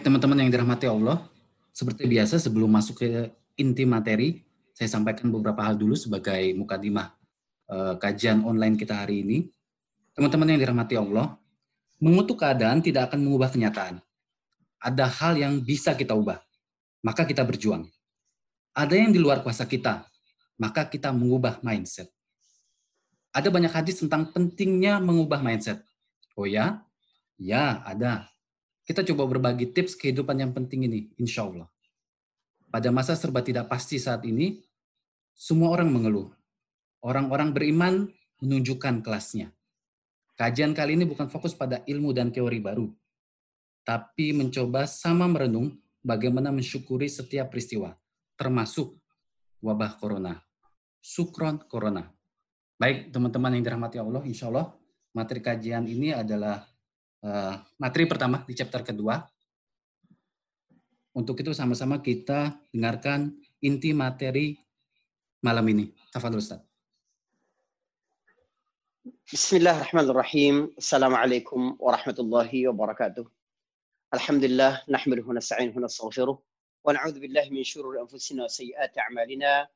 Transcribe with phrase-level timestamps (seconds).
[0.00, 1.20] Teman-teman yang dirahmati Allah,
[1.76, 3.28] seperti biasa sebelum masuk ke
[3.60, 4.40] inti materi,
[4.72, 7.12] saya sampaikan beberapa hal dulu sebagai mukadimah
[7.68, 9.38] uh, kajian online kita hari ini.
[10.16, 11.36] Teman-teman yang dirahmati Allah,
[12.00, 14.00] mengutuk keadaan tidak akan mengubah kenyataan.
[14.80, 16.40] Ada hal yang bisa kita ubah,
[17.04, 17.84] maka kita berjuang.
[18.72, 20.08] Ada yang di luar kuasa kita,
[20.56, 22.08] maka kita mengubah mindset.
[23.36, 25.84] Ada banyak hadis tentang pentingnya mengubah mindset.
[26.32, 26.80] Oh ya?
[27.36, 28.29] Ya, ada.
[28.90, 31.70] Kita coba berbagi tips kehidupan yang penting ini, insya Allah.
[32.74, 34.66] Pada masa serba tidak pasti saat ini,
[35.30, 36.34] semua orang mengeluh.
[36.98, 38.10] Orang-orang beriman
[38.42, 39.54] menunjukkan kelasnya.
[40.34, 42.90] Kajian kali ini bukan fokus pada ilmu dan teori baru,
[43.86, 47.94] tapi mencoba sama merenung bagaimana mensyukuri setiap peristiwa,
[48.34, 48.98] termasuk
[49.62, 50.34] wabah corona.
[50.98, 52.10] Sukron corona.
[52.74, 54.74] Baik, teman-teman yang dirahmati Allah, insya Allah
[55.14, 56.66] materi kajian ini adalah
[57.76, 59.20] materi pertama di chapter kedua.
[61.10, 64.56] Untuk itu sama-sama kita dengarkan inti materi
[65.42, 65.90] malam ini.
[66.14, 66.62] Tafadhol Ustaz.
[69.30, 70.70] Bismillahirrahmanirrahim.
[70.78, 73.26] Assalamualaikum warahmatullahi wabarakatuh.
[74.10, 79.66] Alhamdulillah nahmaduhu nasta'inuhu nastaghfiruh wa na'udzu billahi min shururi anfusina wa sayyiati a'malina.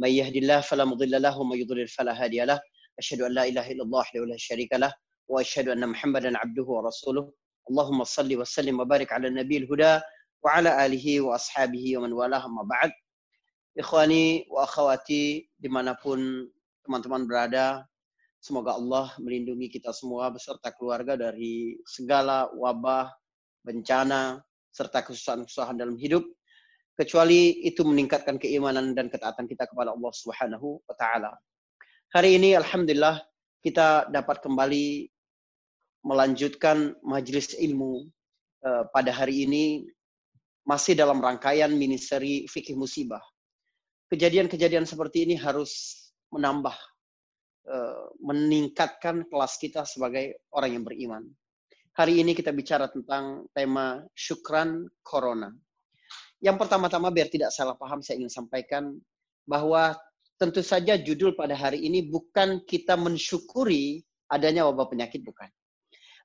[0.00, 4.36] May yahdihillahu fala lahu wa may yudlil fala hadiya an la ilaha illallah wa la
[4.36, 4.96] syarika lahu
[5.27, 7.33] واشهد ان محمدا عبده ورسوله
[7.69, 10.01] اللهم صل وسلم وبارك على النبي الهدى
[10.43, 12.91] وعلى اله واصحابه ومن والاه اما بعد
[13.79, 16.49] ikhwani wa akhwati dimanapun
[16.83, 17.87] teman-teman berada
[18.43, 23.07] semoga Allah melindungi kita semua beserta keluarga dari segala wabah
[23.63, 24.43] bencana
[24.75, 26.27] serta kesusahan-kesusahan dalam hidup
[26.99, 31.31] kecuali itu meningkatkan keimanan dan ketaatan kita kepada Allah Subhanahu wa taala.
[32.11, 33.23] Hari ini alhamdulillah
[33.63, 35.07] kita dapat kembali
[36.04, 38.04] melanjutkan majelis ilmu
[38.62, 39.88] uh, pada hari ini
[40.68, 43.20] masih dalam rangkaian mini seri fikih musibah.
[44.12, 46.76] Kejadian-kejadian seperti ini harus menambah,
[47.72, 51.24] uh, meningkatkan kelas kita sebagai orang yang beriman.
[51.96, 55.48] Hari ini kita bicara tentang tema syukran corona.
[56.44, 58.92] Yang pertama-tama biar tidak salah paham saya ingin sampaikan
[59.48, 59.96] bahwa
[60.36, 65.48] tentu saja judul pada hari ini bukan kita mensyukuri adanya wabah penyakit bukan.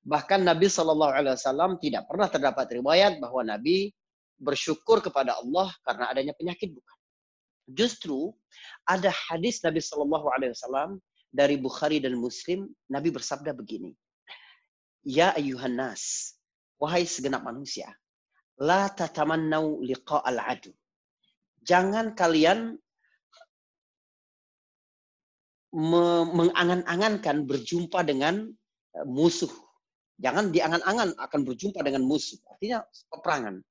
[0.09, 3.93] Bahkan Nabi Wasallam tidak pernah terdapat riwayat bahwa Nabi
[4.41, 6.97] bersyukur kepada Allah karena adanya penyakit bukan.
[7.69, 8.33] Justru
[8.89, 10.97] ada hadis Nabi Wasallam
[11.29, 13.93] dari Bukhari dan Muslim, Nabi bersabda begini,
[15.05, 16.33] Ya ayuhan nas,
[16.81, 17.93] wahai segenap manusia,
[18.57, 20.73] la tatamannau liqa al adu.
[21.61, 22.81] Jangan kalian
[26.33, 28.49] mengangan-angankan berjumpa dengan
[28.97, 29.68] eh, musuh
[30.19, 32.37] Jangan diangan-angan akan berjumpa dengan musuh.
[32.51, 33.63] Artinya peperangan.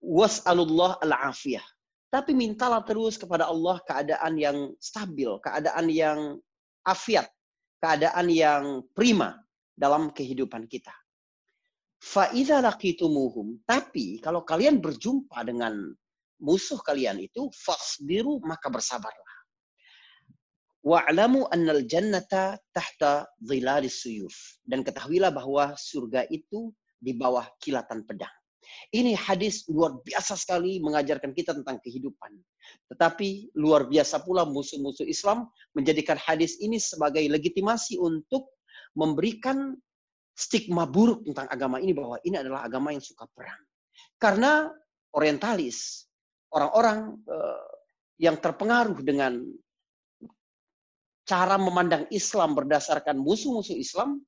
[0.00, 1.66] Was'alullah al-afiyah.
[2.10, 6.18] Tapi mintalah terus kepada Allah keadaan yang stabil, keadaan yang
[6.82, 7.30] afiat,
[7.78, 9.38] keadaan yang prima
[9.78, 10.90] dalam kehidupan kita.
[12.00, 13.62] Fa'idha laqitumuhum.
[13.62, 15.92] Tapi kalau kalian berjumpa dengan
[16.42, 19.29] musuh kalian itu, fasbiru maka bersabarlah.
[20.80, 24.32] Wa'lamu annal jannata tahta dhilalis suyuf.
[24.64, 28.32] Dan ketahuilah bahwa surga itu di bawah kilatan pedang.
[28.94, 32.32] Ini hadis luar biasa sekali mengajarkan kita tentang kehidupan.
[32.92, 38.56] Tetapi luar biasa pula musuh-musuh Islam menjadikan hadis ini sebagai legitimasi untuk
[38.94, 39.74] memberikan
[40.34, 43.60] stigma buruk tentang agama ini bahwa ini adalah agama yang suka perang.
[44.16, 44.70] Karena
[45.12, 46.08] orientalis,
[46.54, 47.68] orang-orang uh,
[48.20, 49.44] yang terpengaruh dengan
[51.30, 54.18] cara memandang Islam berdasarkan musuh-musuh Islam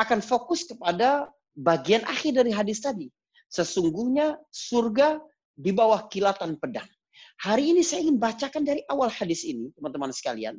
[0.00, 3.12] akan fokus kepada bagian akhir dari hadis tadi.
[3.52, 5.20] Sesungguhnya surga
[5.52, 6.88] di bawah kilatan pedang.
[7.44, 10.56] Hari ini saya ingin bacakan dari awal hadis ini, teman-teman sekalian.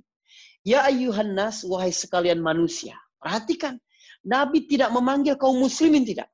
[0.61, 2.93] Ya ayuhan nas, wahai sekalian manusia.
[3.17, 3.81] Perhatikan,
[4.21, 6.29] Nabi tidak memanggil kaum muslimin, tidak.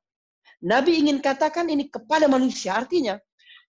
[0.60, 2.76] Nabi ingin katakan ini kepada manusia.
[2.76, 3.16] Artinya,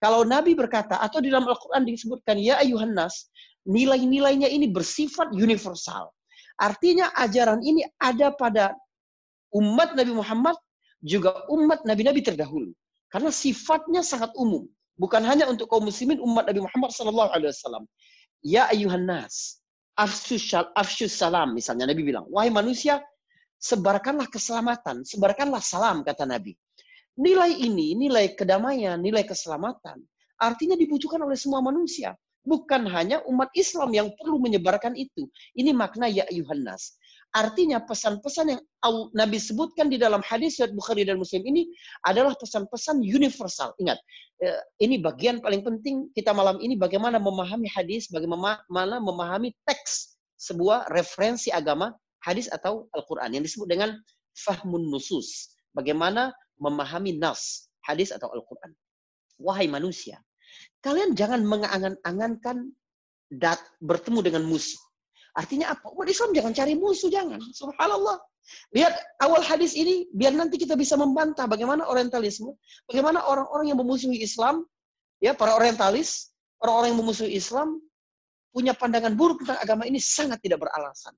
[0.03, 3.31] kalau Nabi berkata, atau di dalam Al-Quran disebutkan, Ya ayuhan nas,
[3.67, 6.11] nilai-nilainya ini bersifat universal.
[6.57, 8.73] Artinya ajaran ini ada pada
[9.53, 10.57] umat Nabi Muhammad
[11.05, 12.73] juga umat nabi-nabi terdahulu.
[13.13, 14.65] Karena sifatnya sangat umum.
[14.97, 17.85] Bukan hanya untuk kaum muslimin umat Nabi Muhammad sallallahu alaihi wasallam.
[18.41, 19.61] Ya ayuhan nas,
[19.97, 23.05] afsyus salam misalnya Nabi bilang, wahai manusia,
[23.61, 26.57] sebarkanlah keselamatan, sebarkanlah salam kata Nabi.
[27.17, 30.05] Nilai ini, nilai kedamaian, nilai keselamatan,
[30.37, 32.13] artinya dibutuhkan oleh semua manusia.
[32.47, 35.27] Bukan hanya umat Islam yang perlu menyebarkan itu.
[35.59, 36.95] Ini makna ya ayuhan nas.
[37.35, 38.61] Artinya pesan-pesan yang
[39.13, 41.69] Nabi sebutkan di dalam hadis riwayat Bukhari dan Muslim ini
[42.07, 43.75] adalah pesan-pesan universal.
[43.83, 43.99] Ingat,
[44.41, 48.63] eh, ini bagian paling penting kita malam ini bagaimana memahami hadis, bagaimana
[49.03, 51.93] memahami teks sebuah referensi agama,
[52.25, 53.93] hadis atau Al-Quran yang disebut dengan
[54.39, 55.53] fahmun nusus.
[55.77, 58.73] Bagaimana memahami nas, hadis atau Al-Quran.
[59.37, 60.17] Wahai manusia,
[60.85, 62.71] kalian jangan mengangan-angankan
[63.33, 64.79] dat bertemu dengan musuh.
[65.37, 65.93] Artinya apa?
[65.93, 67.43] Umat Islam jangan cari musuh, jangan.
[67.53, 68.17] Subhanallah.
[68.73, 72.55] Lihat awal hadis ini, biar nanti kita bisa membantah bagaimana orientalisme,
[72.87, 74.65] bagaimana orang-orang yang memusuhi Islam,
[75.19, 76.31] ya para orientalis,
[76.63, 77.83] orang-orang yang memusuhi Islam,
[78.55, 81.13] punya pandangan buruk tentang agama ini sangat tidak beralasan.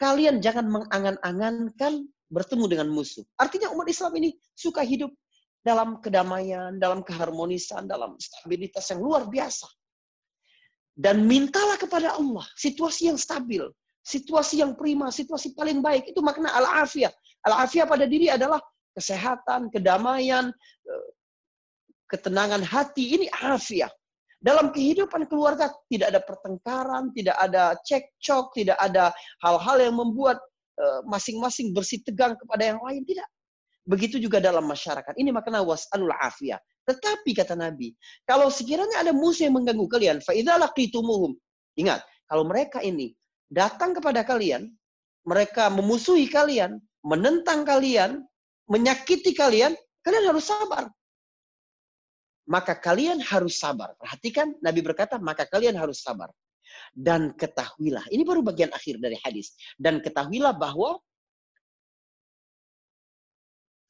[0.00, 3.26] Kalian jangan mengangan-angankan bertemu dengan musuh.
[3.36, 5.12] Artinya umat Islam ini suka hidup
[5.60, 9.68] dalam kedamaian, dalam keharmonisan, dalam stabilitas yang luar biasa.
[10.96, 13.64] Dan mintalah kepada Allah situasi yang stabil,
[14.04, 16.12] situasi yang prima, situasi paling baik.
[16.12, 17.12] Itu makna al-afiyah.
[17.48, 18.60] Al-afiyah pada diri adalah
[18.96, 20.52] kesehatan, kedamaian,
[20.84, 21.08] eh,
[22.10, 23.16] ketenangan hati.
[23.16, 23.88] Ini afiyah.
[24.40, 29.12] Dalam kehidupan keluarga tidak ada pertengkaran, tidak ada cekcok, tidak ada
[29.44, 30.40] hal-hal yang membuat
[30.80, 33.04] eh, masing-masing bersih tegang kepada yang lain.
[33.04, 33.28] Tidak.
[33.88, 35.16] Begitu juga dalam masyarakat.
[35.16, 36.60] Ini makna was'alul afiyah.
[36.84, 37.94] Tetapi kata Nabi,
[38.26, 41.36] kalau sekiranya ada musuh yang mengganggu kalian, fa'idha laqitumuhum.
[41.78, 43.14] Ingat, kalau mereka ini
[43.48, 44.68] datang kepada kalian,
[45.24, 48.24] mereka memusuhi kalian, menentang kalian,
[48.68, 50.88] menyakiti kalian, kalian harus sabar.
[52.50, 53.94] Maka kalian harus sabar.
[53.94, 56.32] Perhatikan, Nabi berkata, maka kalian harus sabar.
[56.90, 59.54] Dan ketahuilah, ini baru bagian akhir dari hadis.
[59.78, 60.98] Dan ketahuilah bahwa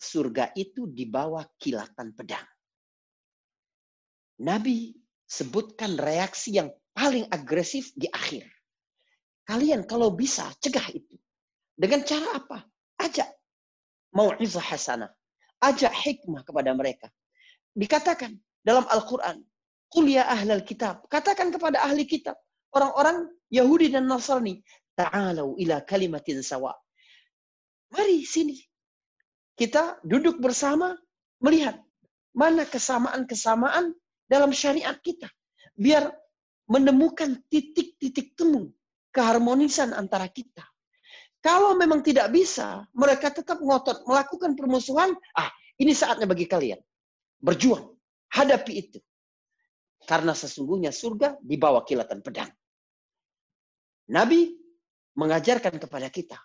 [0.01, 2.49] surga itu di bawah kilatan pedang.
[4.41, 4.97] Nabi
[5.29, 8.49] sebutkan reaksi yang paling agresif di akhir.
[9.45, 11.21] Kalian kalau bisa cegah itu.
[11.77, 12.59] Dengan cara apa?
[12.97, 13.29] Ajak
[14.17, 15.13] mau'izah hasanah.
[15.61, 17.13] Ajak hikmah kepada mereka.
[17.77, 18.33] Dikatakan
[18.65, 19.45] dalam Al-Quran.
[19.91, 21.05] Qul ya ahlal kitab.
[21.11, 22.39] Katakan kepada ahli kitab.
[22.73, 24.63] Orang-orang Yahudi dan Nasrani.
[24.95, 26.73] Ta'alau ila kalimatin sawa.
[27.91, 28.70] Mari sini.
[29.61, 30.97] Kita duduk bersama
[31.45, 31.77] melihat
[32.33, 33.93] mana kesamaan-kesamaan
[34.25, 35.29] dalam syariat kita.
[35.77, 36.09] Biar
[36.65, 38.73] menemukan titik-titik temu
[39.13, 40.65] keharmonisan antara kita.
[41.45, 46.81] Kalau memang tidak bisa, mereka tetap ngotot melakukan permusuhan, ah ini saatnya bagi kalian.
[47.41, 47.85] Berjuang,
[48.33, 49.01] hadapi itu.
[50.09, 52.49] Karena sesungguhnya surga di bawah kilatan pedang.
[54.09, 54.57] Nabi
[55.17, 56.37] mengajarkan kepada kita,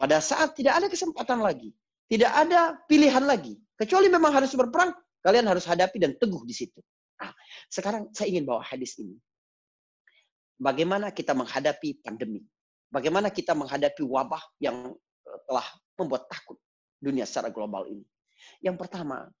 [0.00, 1.72] pada saat tidak ada kesempatan lagi,
[2.12, 4.92] tidak ada pilihan lagi, kecuali memang harus berperang,
[5.24, 6.76] kalian harus hadapi dan teguh di situ.
[7.16, 7.32] Nah,
[7.72, 9.16] sekarang saya ingin bawa hadis ini.
[10.60, 12.44] Bagaimana kita menghadapi pandemi?
[12.92, 14.92] Bagaimana kita menghadapi wabah yang
[15.24, 15.64] eh, telah
[15.96, 16.60] membuat takut
[17.00, 18.04] dunia secara global ini?
[18.60, 19.32] Yang pertama,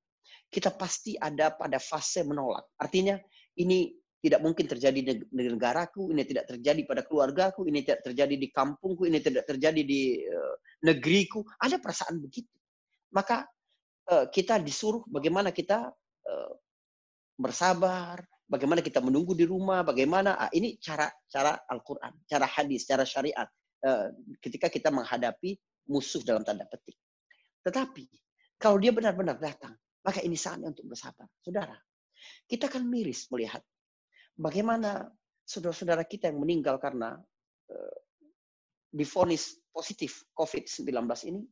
[0.48, 2.64] kita pasti ada pada fase menolak.
[2.80, 3.20] Artinya,
[3.60, 3.92] ini
[4.24, 9.04] tidak mungkin terjadi di negaraku, ini tidak terjadi pada keluargaku, ini tidak terjadi di kampungku,
[9.04, 10.56] ini tidak terjadi di uh,
[10.88, 11.44] negeriku.
[11.60, 12.61] Ada perasaan begitu.
[13.12, 13.44] Maka
[14.08, 15.92] uh, kita disuruh bagaimana kita
[16.26, 16.52] uh,
[17.36, 23.04] bersabar, bagaimana kita menunggu di rumah, bagaimana ah, ini cara cara Al-Qur'an, cara hadis, cara
[23.04, 23.48] syariat
[23.84, 24.08] uh,
[24.40, 25.56] ketika kita menghadapi
[25.88, 26.96] musuh dalam tanda petik.
[27.64, 28.04] Tetapi
[28.56, 31.26] kalau dia benar-benar datang, maka ini saatnya untuk bersabar.
[31.42, 31.74] Saudara,
[32.48, 33.60] kita kan miris melihat
[34.38, 35.10] bagaimana
[35.42, 37.18] saudara-saudara kita yang meninggal karena
[38.92, 41.42] difonis positif COVID-19 ini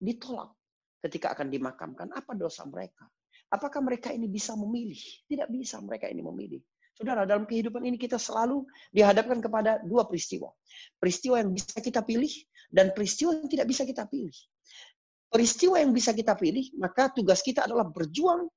[0.00, 0.56] ditolak
[1.04, 2.08] ketika akan dimakamkan.
[2.14, 3.06] Apa dosa mereka?
[3.48, 4.98] Apakah mereka ini bisa memilih?
[5.24, 6.60] Tidak bisa mereka ini memilih.
[6.98, 10.50] Saudara, dalam kehidupan ini kita selalu dihadapkan kepada dua peristiwa.
[10.98, 12.32] Peristiwa yang bisa kita pilih
[12.74, 14.34] dan peristiwa yang tidak bisa kita pilih.
[15.30, 18.50] Peristiwa yang bisa kita pilih, maka tugas kita adalah berjuang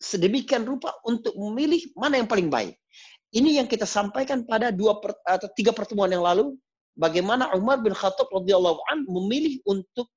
[0.00, 2.74] sedemikian rupa untuk memilih mana yang paling baik.
[3.30, 6.58] Ini yang kita sampaikan pada dua per, atau tiga pertemuan yang lalu,
[6.98, 10.10] bagaimana Umar bin Khattab radhiyallahu an memilih untuk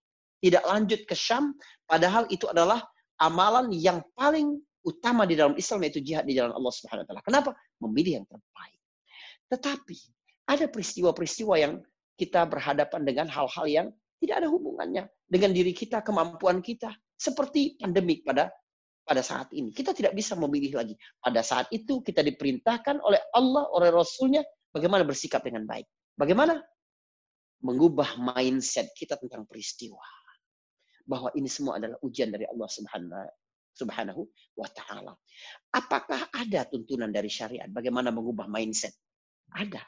[0.44, 1.56] tidak lanjut ke Syam,
[1.88, 2.84] padahal itu adalah
[3.24, 7.24] amalan yang paling utama di dalam Islam yaitu jihad di jalan Allah Subhanahu wa taala.
[7.24, 7.52] Kenapa?
[7.80, 8.80] Memilih yang terbaik.
[9.48, 9.98] Tetapi
[10.52, 11.80] ada peristiwa-peristiwa yang
[12.20, 13.88] kita berhadapan dengan hal-hal yang
[14.20, 18.52] tidak ada hubungannya dengan diri kita, kemampuan kita, seperti pandemik pada
[19.04, 19.72] pada saat ini.
[19.72, 20.96] Kita tidak bisa memilih lagi.
[21.20, 25.88] Pada saat itu kita diperintahkan oleh Allah, oleh Rasulnya, bagaimana bersikap dengan baik.
[26.16, 26.60] Bagaimana?
[27.64, 30.04] Mengubah mindset kita tentang peristiwa
[31.04, 32.70] bahwa ini semua adalah ujian dari Allah
[33.74, 34.22] Subhanahu
[34.56, 35.14] wa taala.
[35.74, 38.96] Apakah ada tuntunan dari syariat bagaimana mengubah mindset?
[39.54, 39.84] Ada.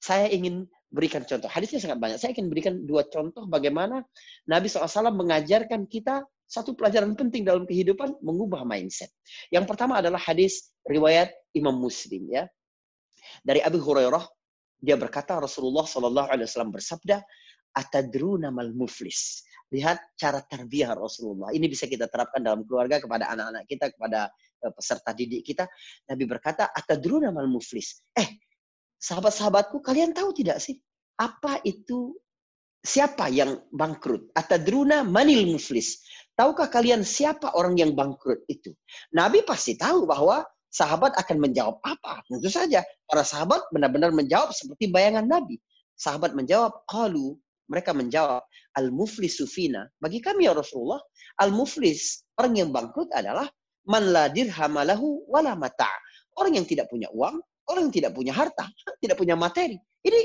[0.00, 1.48] Saya ingin berikan contoh.
[1.48, 2.18] Hadisnya sangat banyak.
[2.18, 4.02] Saya ingin berikan dua contoh bagaimana
[4.48, 9.10] Nabi SAW mengajarkan kita satu pelajaran penting dalam kehidupan mengubah mindset.
[9.50, 12.46] Yang pertama adalah hadis riwayat Imam Muslim ya.
[13.42, 14.22] Dari Abu Hurairah
[14.78, 17.18] dia berkata Rasulullah Shallallahu Alaihi Wasallam bersabda,
[17.74, 19.42] "Atadruna mal muflis."
[19.74, 21.50] Lihat cara terbiah Rasulullah.
[21.50, 24.30] Ini bisa kita terapkan dalam keluarga kepada anak-anak kita, kepada
[24.62, 25.66] eh, peserta didik kita.
[26.06, 28.38] Nabi berkata, "Atadruna mal muflis." Eh,
[29.02, 30.78] sahabat-sahabatku, kalian tahu tidak sih
[31.18, 32.14] apa itu
[32.84, 34.30] siapa yang bangkrut?
[34.36, 36.04] Atadruna manil muflis.
[36.36, 38.70] Tahukah kalian siapa orang yang bangkrut itu?
[39.16, 42.20] Nabi pasti tahu bahwa sahabat akan menjawab apa?
[42.28, 45.56] Tentu saja para sahabat benar-benar menjawab seperti bayangan Nabi.
[45.96, 48.42] Sahabat menjawab, qalu, mereka menjawab,
[48.78, 49.86] al-muflis sufina.
[49.98, 51.02] Bagi kami ya Rasulullah,
[51.42, 53.46] al-muflis, orang yang bangkrut adalah
[53.86, 55.90] man la dirhamalahu wala mata.
[56.36, 57.38] Orang yang tidak punya uang,
[57.70, 58.66] orang yang tidak punya harta,
[59.02, 59.78] tidak punya materi.
[60.06, 60.20] Ini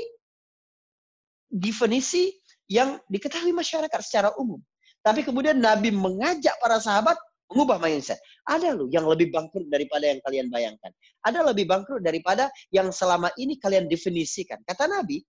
[1.52, 2.32] definisi
[2.70, 4.62] yang diketahui masyarakat secara umum.
[5.02, 7.18] Tapi kemudian Nabi mengajak para sahabat
[7.52, 8.16] mengubah mindset.
[8.48, 10.88] Ada loh yang lebih bangkrut daripada yang kalian bayangkan.
[11.26, 14.56] Ada lebih bangkrut daripada yang selama ini kalian definisikan.
[14.64, 15.20] Kata Nabi,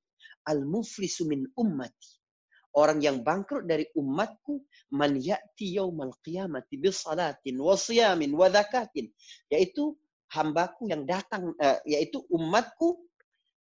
[0.48, 2.20] al-muflisu min ummati.
[2.74, 4.66] Orang yang bangkrut dari umatku
[4.98, 9.14] man ya'ti yaumal qiyamati bis salatin wa siyamin wa zakatin.
[9.54, 9.94] Yaitu
[10.34, 12.98] hambaku yang datang uh, yaitu umatku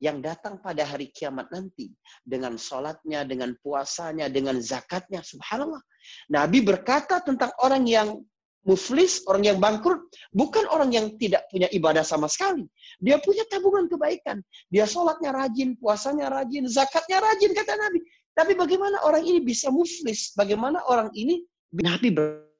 [0.03, 1.87] yang datang pada hari kiamat nanti
[2.27, 5.79] dengan sholatnya, dengan puasanya, dengan zakatnya, subhanallah.
[6.27, 8.19] Nabi berkata tentang orang yang
[8.63, 12.63] muflis, orang yang bangkrut, bukan orang yang tidak punya ibadah sama sekali.
[13.03, 14.39] Dia punya tabungan kebaikan.
[14.71, 17.99] Dia sholatnya rajin, puasanya rajin, zakatnya rajin, kata Nabi.
[18.33, 20.33] Tapi bagaimana orang ini bisa muflis?
[20.33, 21.43] Bagaimana orang ini,
[21.75, 22.53] Nabi ber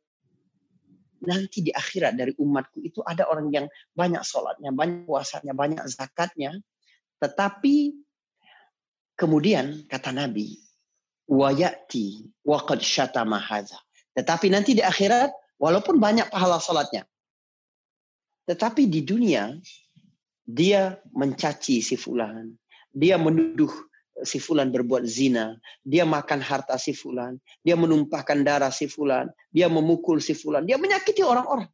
[1.24, 6.52] nanti di akhirat dari umatku itu ada orang yang banyak sholatnya, banyak puasanya, banyak zakatnya.
[7.24, 7.96] Tetapi
[9.16, 10.60] kemudian kata Nabi,
[11.32, 13.40] wayati waqad syatama
[14.14, 15.32] Tetapi nanti di akhirat
[15.64, 17.08] Walaupun banyak pahala salatnya.
[18.44, 19.56] Tetapi di dunia,
[20.44, 22.52] dia mencaci si fulan.
[22.92, 23.72] Dia menuduh
[24.28, 25.56] si fulan berbuat zina.
[25.88, 27.40] Dia makan harta si fulan.
[27.64, 29.32] Dia menumpahkan darah si fulan.
[29.56, 30.68] Dia memukul si fulan.
[30.68, 31.72] Dia menyakiti orang-orang.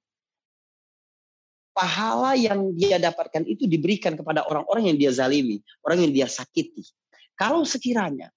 [1.74, 5.66] Pahala yang dia dapatkan itu diberikan kepada orang-orang yang dia zalimi.
[5.82, 6.86] Orang yang dia sakiti.
[7.34, 8.30] Kalau sekiranya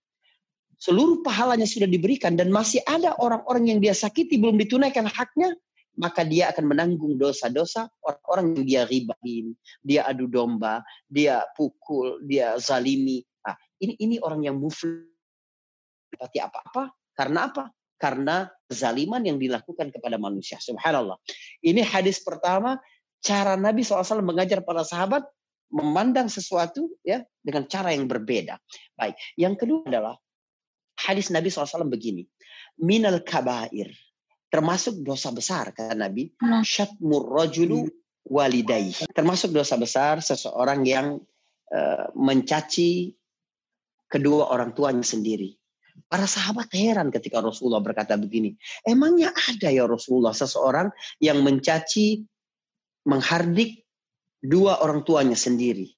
[0.82, 5.54] seluruh pahalanya sudah diberikan dan masih ada orang-orang yang dia sakiti belum ditunaikan haknya,
[5.94, 9.46] maka dia akan menanggung dosa-dosa orang-orang yang dia ribain,
[9.86, 13.22] dia adu domba, dia pukul, dia zalimi.
[13.46, 15.06] Nah, ini ini orang yang mufli
[16.10, 16.90] seperti apa-apa.
[17.14, 17.70] Karena apa?
[17.94, 20.58] Karena zaliman yang dilakukan kepada manusia.
[20.58, 21.14] Subhanallah.
[21.62, 22.80] Ini hadis pertama,
[23.22, 25.22] cara Nabi SAW mengajar para sahabat
[25.70, 28.58] memandang sesuatu ya dengan cara yang berbeda.
[28.98, 29.14] Baik.
[29.38, 30.16] Yang kedua adalah
[31.02, 32.24] hadis Nabi SAW begini.
[32.78, 33.90] Minal kabair.
[34.52, 36.28] Termasuk dosa besar, kata Nabi.
[36.62, 37.88] Syatmur rajulu
[38.28, 38.92] walidai.
[39.16, 41.18] Termasuk dosa besar seseorang yang
[41.72, 43.16] uh, mencaci
[44.12, 45.56] kedua orang tuanya sendiri.
[46.08, 48.52] Para sahabat heran ketika Rasulullah berkata begini.
[48.84, 52.24] Emangnya ada ya Rasulullah seseorang yang mencaci,
[53.08, 53.84] menghardik
[54.40, 55.88] dua orang tuanya sendiri.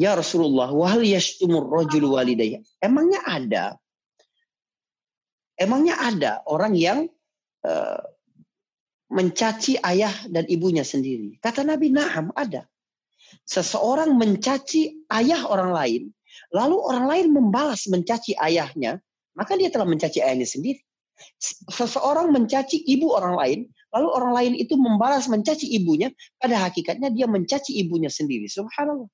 [0.00, 2.64] Ya Rasulullah, wahal yashtumur rajul walidayya.
[2.80, 3.64] Emangnya ada
[5.60, 7.04] Emangnya ada orang yang
[7.68, 8.02] uh,
[9.12, 11.36] mencaci ayah dan ibunya sendiri?
[11.36, 12.64] Kata Nabi, "Na'am, ada."
[13.44, 16.02] Seseorang mencaci ayah orang lain,
[16.56, 19.04] lalu orang lain membalas mencaci ayahnya,
[19.36, 20.80] maka dia telah mencaci ayahnya sendiri.
[21.68, 23.60] Seseorang mencaci ibu orang lain,
[23.92, 26.08] lalu orang lain itu membalas mencaci ibunya,
[26.40, 28.48] pada hakikatnya dia mencaci ibunya sendiri.
[28.48, 29.06] Subhanallah.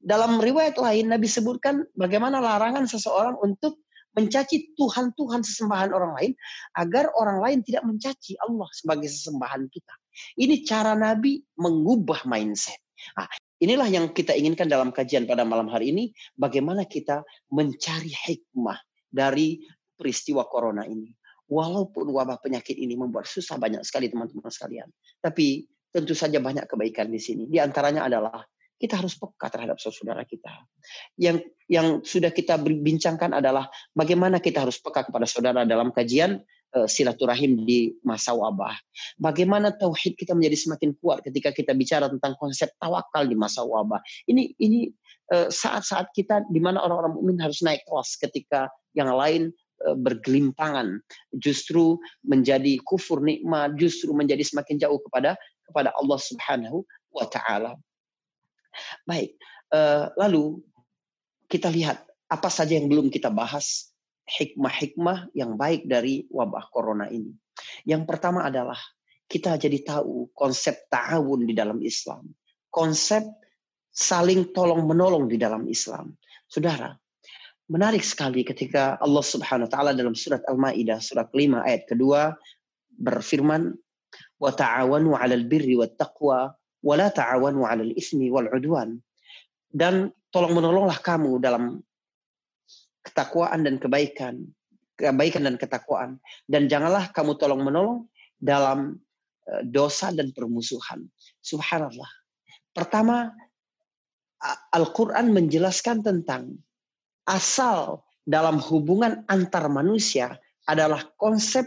[0.00, 6.32] Dalam riwayat lain Nabi sebutkan bagaimana larangan seseorang untuk mencaci Tuhan-Tuhan sesembahan orang lain
[6.76, 9.94] agar orang lain tidak mencaci Allah sebagai sesembahan kita.
[10.36, 12.78] Ini cara Nabi mengubah mindset.
[13.16, 13.26] Nah,
[13.58, 18.78] inilah yang kita inginkan dalam kajian pada malam hari ini, bagaimana kita mencari hikmah
[19.08, 19.64] dari
[19.96, 21.10] peristiwa corona ini.
[21.52, 24.88] Walaupun wabah penyakit ini membuat susah banyak sekali teman-teman sekalian,
[25.20, 27.44] tapi tentu saja banyak kebaikan di sini.
[27.44, 28.40] Di antaranya adalah
[28.82, 30.50] kita harus peka terhadap saudara kita.
[31.14, 36.42] Yang yang sudah kita bincangkan adalah bagaimana kita harus peka kepada saudara dalam kajian
[36.74, 38.74] uh, silaturahim di masa wabah.
[39.22, 44.02] Bagaimana tauhid kita menjadi semakin kuat ketika kita bicara tentang konsep tawakal di masa wabah.
[44.26, 44.90] Ini ini
[45.30, 48.66] eh, saat-saat kita di mana orang-orang mukmin harus naik kelas ketika
[48.98, 49.54] yang lain
[49.86, 50.98] uh, bergelimpangan,
[51.38, 51.96] justru
[52.26, 55.38] menjadi kufur nikmat, justru menjadi semakin jauh kepada
[55.70, 56.84] kepada Allah Subhanahu
[57.14, 57.78] wa taala.
[59.08, 59.36] Baik,
[59.72, 60.60] uh, lalu
[61.48, 63.92] kita lihat apa saja yang belum kita bahas
[64.24, 67.34] hikmah-hikmah yang baik dari wabah corona ini.
[67.84, 68.78] Yang pertama adalah
[69.28, 72.32] kita jadi tahu konsep ta'awun di dalam Islam.
[72.72, 73.24] Konsep
[73.92, 76.16] saling tolong menolong di dalam Islam.
[76.48, 76.96] Saudara,
[77.68, 82.32] menarik sekali ketika Allah Subhanahu wa taala dalam surat Al-Maidah surat 5 ayat kedua
[82.92, 83.72] berfirman
[84.40, 85.76] wa ta'awanu 'alal birri
[86.82, 88.98] wa la ta'awanu 'alal ismi wal 'udwan.
[89.72, 91.80] Dan tolong menolonglah kamu dalam
[93.02, 94.44] ketakwaan dan kebaikan,
[95.00, 96.10] kebaikan dan ketakwaan
[96.46, 98.06] dan janganlah kamu tolong menolong
[98.38, 98.98] dalam
[99.48, 101.06] eh, dosa dan permusuhan.
[101.42, 102.10] Subhanallah.
[102.72, 103.30] Pertama
[104.74, 106.58] Al-Qur'an menjelaskan tentang
[107.30, 110.34] asal dalam hubungan antar manusia
[110.66, 111.66] adalah konsep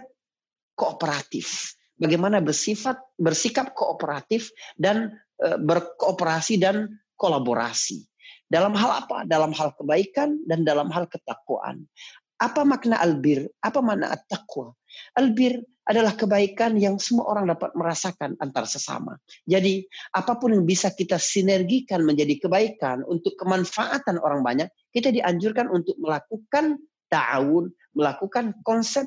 [0.75, 1.71] kooperatif.
[1.95, 8.03] Bagaimana bersifat bersikap kooperatif dan e, berkooperasi dan kolaborasi.
[8.45, 9.23] Dalam hal apa?
[9.23, 11.87] Dalam hal kebaikan dan dalam hal ketakwaan.
[12.35, 13.47] Apa makna albir?
[13.63, 14.75] Apa makna at-taqwa?
[15.15, 19.15] Albir adalah kebaikan yang semua orang dapat merasakan antar sesama.
[19.45, 19.85] Jadi,
[20.17, 25.93] apa pun yang bisa kita sinergikan menjadi kebaikan untuk kemanfaatan orang banyak, kita dianjurkan untuk
[26.01, 26.81] melakukan
[27.13, 29.05] ta'awun, melakukan konsep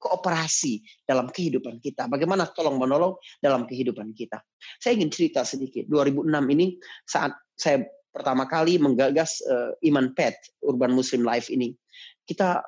[0.00, 2.08] kooperasi dalam kehidupan kita.
[2.08, 4.40] Bagaimana tolong menolong dalam kehidupan kita.
[4.80, 5.84] Saya ingin cerita sedikit.
[5.86, 6.24] 2006
[6.56, 11.76] ini saat saya pertama kali menggagas uh, Iman Pet, Urban Muslim Life ini.
[12.24, 12.64] Kita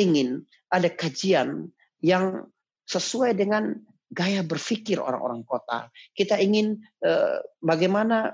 [0.00, 0.40] ingin
[0.72, 1.68] ada kajian
[2.00, 2.48] yang
[2.88, 3.76] sesuai dengan
[4.12, 5.92] gaya berpikir orang-orang kota.
[6.16, 8.32] Kita ingin uh, bagaimana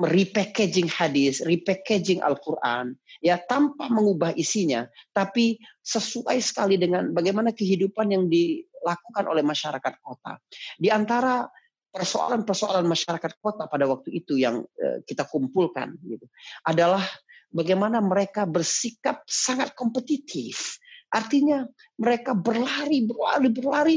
[0.00, 8.24] repackaging hadis, repackaging Al-Quran, ya tanpa mengubah isinya, tapi sesuai sekali dengan bagaimana kehidupan yang
[8.32, 10.40] dilakukan oleh masyarakat kota.
[10.80, 11.44] Di antara
[11.90, 16.24] persoalan-persoalan masyarakat kota pada waktu itu yang uh, kita kumpulkan, gitu,
[16.64, 17.02] adalah
[17.50, 20.78] bagaimana mereka bersikap sangat kompetitif.
[21.10, 21.66] Artinya
[21.98, 23.96] mereka berlari, berlari, berlari,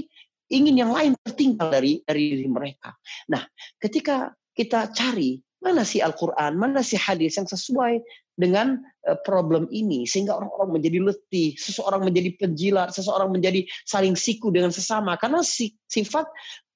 [0.50, 2.98] ingin yang lain tertinggal dari dari diri mereka.
[3.30, 3.46] Nah,
[3.78, 8.04] ketika kita cari Mana sih Al-Quran, mana sih hadis yang sesuai
[8.36, 14.52] dengan eh, problem ini sehingga orang-orang menjadi letih, seseorang menjadi penjilat, seseorang menjadi saling siku
[14.52, 15.40] dengan sesama karena
[15.88, 16.28] sifat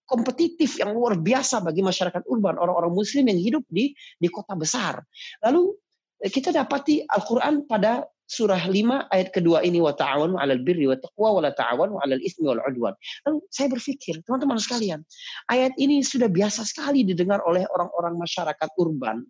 [0.07, 5.03] kompetitif yang luar biasa bagi masyarakat urban, orang-orang muslim yang hidup di di kota besar.
[5.43, 5.75] Lalu
[6.23, 10.99] eh, kita dapati Al-Qur'an pada surah 5 ayat kedua ini wa ta'awanu 'alal birri wa
[10.99, 12.93] taqwa wa la ta'awanu 'alal ismi wal 'udwan.
[13.23, 14.99] Lalu saya berpikir, teman-teman sekalian,
[15.47, 19.23] ayat ini sudah biasa sekali didengar oleh orang-orang masyarakat urban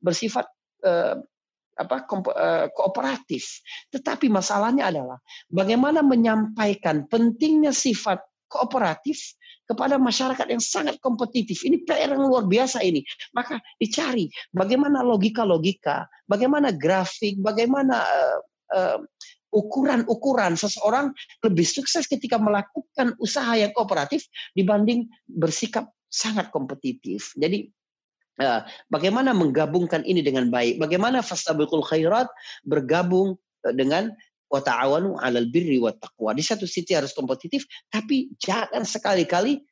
[0.00, 0.48] bersifat
[0.88, 1.20] uh,
[1.76, 3.60] apa uh, kooperatif.
[3.92, 5.20] Tetapi masalahnya adalah
[5.52, 9.36] bagaimana menyampaikan pentingnya sifat kooperatif
[9.70, 11.62] kepada masyarakat yang sangat kompetitif.
[11.62, 13.06] Ini PR yang luar biasa ini.
[13.30, 18.38] Maka dicari bagaimana logika-logika, bagaimana grafik, bagaimana uh,
[18.74, 18.98] uh,
[19.54, 21.14] ukuran-ukuran seseorang
[21.46, 24.26] lebih sukses ketika melakukan usaha yang kooperatif
[24.58, 27.30] dibanding bersikap sangat kompetitif.
[27.38, 27.70] Jadi
[28.42, 30.82] uh, bagaimana menggabungkan ini dengan baik?
[30.82, 32.26] Bagaimana fastabiqul khairat
[32.66, 33.38] bergabung
[33.76, 34.10] dengan
[34.50, 36.34] wa ta'awanu 'alal birri wat taqwa.
[36.34, 39.62] Di satu sisi harus kompetitif, tapi jangan sekali-kali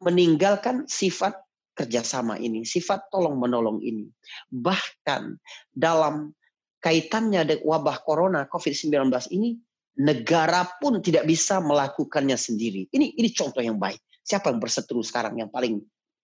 [0.00, 1.36] meninggalkan sifat
[1.76, 4.08] kerjasama ini, sifat tolong menolong ini.
[4.48, 5.36] Bahkan
[5.76, 6.32] dalam
[6.80, 9.60] kaitannya dengan wabah corona COVID-19 ini,
[10.00, 12.88] negara pun tidak bisa melakukannya sendiri.
[12.88, 14.00] Ini ini contoh yang baik.
[14.24, 15.80] Siapa yang berseteru sekarang yang paling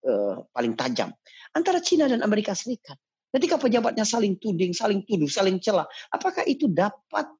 [0.08, 1.12] uh, paling tajam?
[1.52, 2.96] Antara Cina dan Amerika Serikat.
[3.32, 7.32] Ketika pejabatnya saling tuding, saling tuduh, saling celah, apakah itu dapat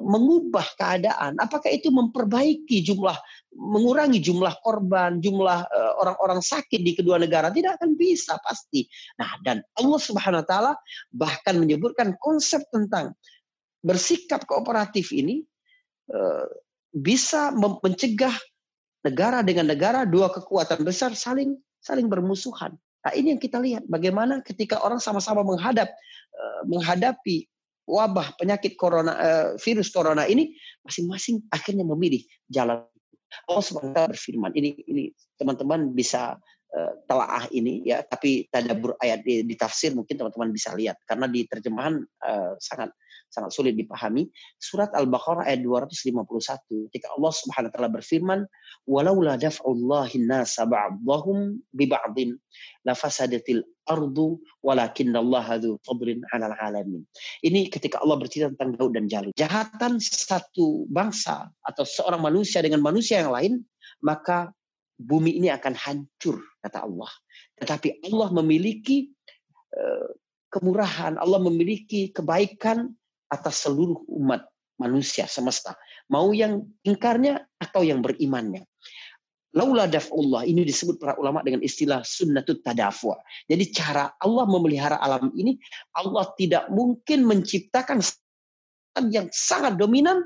[0.00, 1.36] mengubah keadaan?
[1.36, 3.16] Apakah itu memperbaiki jumlah,
[3.52, 7.52] mengurangi jumlah korban, jumlah eh, orang-orang sakit di kedua negara?
[7.52, 8.88] Tidak akan bisa pasti.
[9.20, 10.72] Nah, dan Allah Subhanahu Wa Taala
[11.12, 13.12] bahkan menyebutkan konsep tentang
[13.84, 15.44] bersikap kooperatif ini
[16.16, 16.48] eh,
[16.96, 18.32] bisa mencegah
[19.04, 22.72] negara dengan negara dua kekuatan besar saling saling bermusuhan.
[23.04, 25.92] Nah, ini yang kita lihat bagaimana ketika orang sama-sama menghadap
[26.66, 27.46] menghadapi
[27.88, 30.52] wabah penyakit corona uh, virus corona ini
[30.84, 32.20] masing-masing akhirnya memilih
[32.52, 32.84] jalan.
[33.48, 36.36] Allah SWT berfirman ini ini teman-teman bisa
[36.72, 41.28] uh, telaah ini ya tapi tadabur ayat di, di tafsir mungkin teman-teman bisa lihat karena
[41.28, 42.92] di terjemahan uh, sangat
[43.28, 44.28] sangat sulit dipahami.
[44.56, 48.40] Surat Al-Baqarah ayat 251 ketika Allah Subhanahu wa taala berfirman,
[48.88, 52.34] "Walaula daf'ullahi nasa ba'dahum bi ba'din
[52.88, 57.04] la fasadatil ardu walakinallaha dzu fadlin 'alal alamin."
[57.44, 59.32] Ini ketika Allah bercerita tentang Daud dan Jalut.
[59.36, 63.52] Jahatan satu bangsa atau seorang manusia dengan manusia yang lain,
[64.00, 64.50] maka
[64.98, 67.12] bumi ini akan hancur kata Allah.
[67.62, 69.14] Tetapi Allah memiliki
[69.78, 70.10] uh,
[70.50, 72.97] kemurahan, Allah memiliki kebaikan
[73.28, 75.74] atas seluruh umat manusia semesta.
[76.08, 78.64] Mau yang ingkarnya atau yang berimannya.
[79.56, 83.16] Laula daf'ullah, ini disebut para ulama dengan istilah sunnatut tadafwa.
[83.48, 85.56] Jadi cara Allah memelihara alam ini,
[85.96, 88.04] Allah tidak mungkin menciptakan
[89.08, 90.20] yang sangat dominan,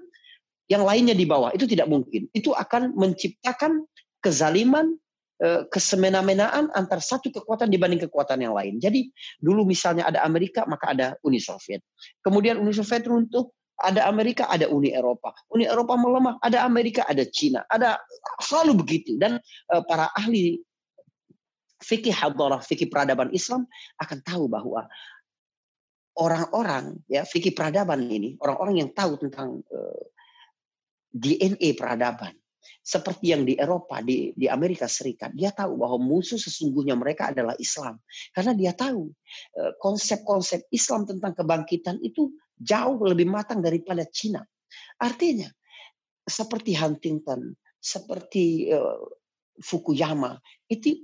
[0.67, 1.55] yang lainnya di bawah.
[1.55, 2.27] Itu tidak mungkin.
[2.35, 3.87] Itu akan menciptakan
[4.21, 4.99] kezaliman,
[5.43, 8.79] kesemena-menaan antar satu kekuatan dibanding kekuatan yang lain.
[8.79, 9.11] Jadi
[9.43, 11.83] dulu misalnya ada Amerika, maka ada Uni Soviet.
[12.23, 13.51] Kemudian Uni Soviet runtuh,
[13.83, 15.35] ada Amerika, ada Uni Eropa.
[15.51, 17.67] Uni Eropa melemah, ada Amerika, ada Cina.
[17.67, 17.99] Ada
[18.39, 19.19] selalu begitu.
[19.19, 19.43] Dan
[19.75, 20.63] uh, para ahli
[21.83, 23.67] fikih hadarah, fikih peradaban Islam
[23.99, 24.87] akan tahu bahwa
[26.15, 30.03] orang-orang ya fikih peradaban ini, orang-orang yang tahu tentang eh,
[31.13, 32.37] DNA peradaban,
[32.83, 37.55] seperti yang di Eropa, di, di Amerika Serikat, dia tahu bahwa musuh sesungguhnya mereka adalah
[37.59, 37.99] Islam.
[38.31, 39.11] Karena dia tahu
[39.59, 44.43] eh, konsep-konsep Islam tentang kebangkitan itu jauh lebih matang daripada Cina.
[45.03, 45.51] Artinya,
[46.23, 49.03] seperti Huntington, seperti uh,
[49.59, 50.39] Fukuyama,
[50.71, 51.03] itu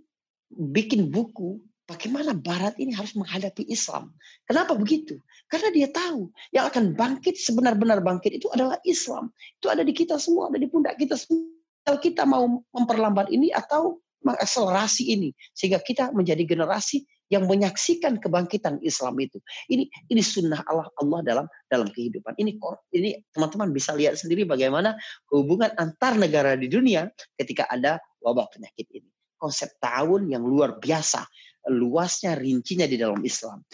[0.49, 4.15] bikin buku bagaimana Barat ini harus menghadapi Islam.
[4.47, 5.19] Kenapa begitu?
[5.49, 9.33] Karena dia tahu yang akan bangkit sebenar-benar bangkit itu adalah Islam.
[9.57, 11.49] Itu ada di kita semua, ada di pundak kita semua.
[11.89, 12.45] Kalau kita mau
[12.77, 19.41] memperlambat ini atau mengakselerasi ini sehingga kita menjadi generasi yang menyaksikan kebangkitan Islam itu.
[19.73, 22.37] Ini ini sunnah Allah Allah dalam dalam kehidupan.
[22.37, 22.61] Ini
[22.93, 24.97] ini teman-teman bisa lihat sendiri bagaimana
[25.33, 27.09] hubungan antar negara di dunia
[27.41, 29.09] ketika ada wabah penyakit ini.
[29.39, 31.25] Konsep tahun yang luar biasa,
[31.73, 33.65] luasnya rincinya di dalam Islam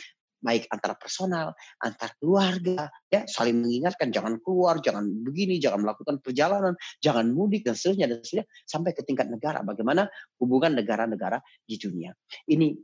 [0.44, 6.76] baik antara personal, antar keluarga, ya saling mengingatkan jangan keluar, jangan begini, jangan melakukan perjalanan,
[7.00, 9.64] jangan mudik dan seterusnya dan seterusnya sampai ke tingkat negara.
[9.64, 10.04] Bagaimana
[10.36, 12.12] hubungan negara-negara di dunia.
[12.44, 12.76] Ini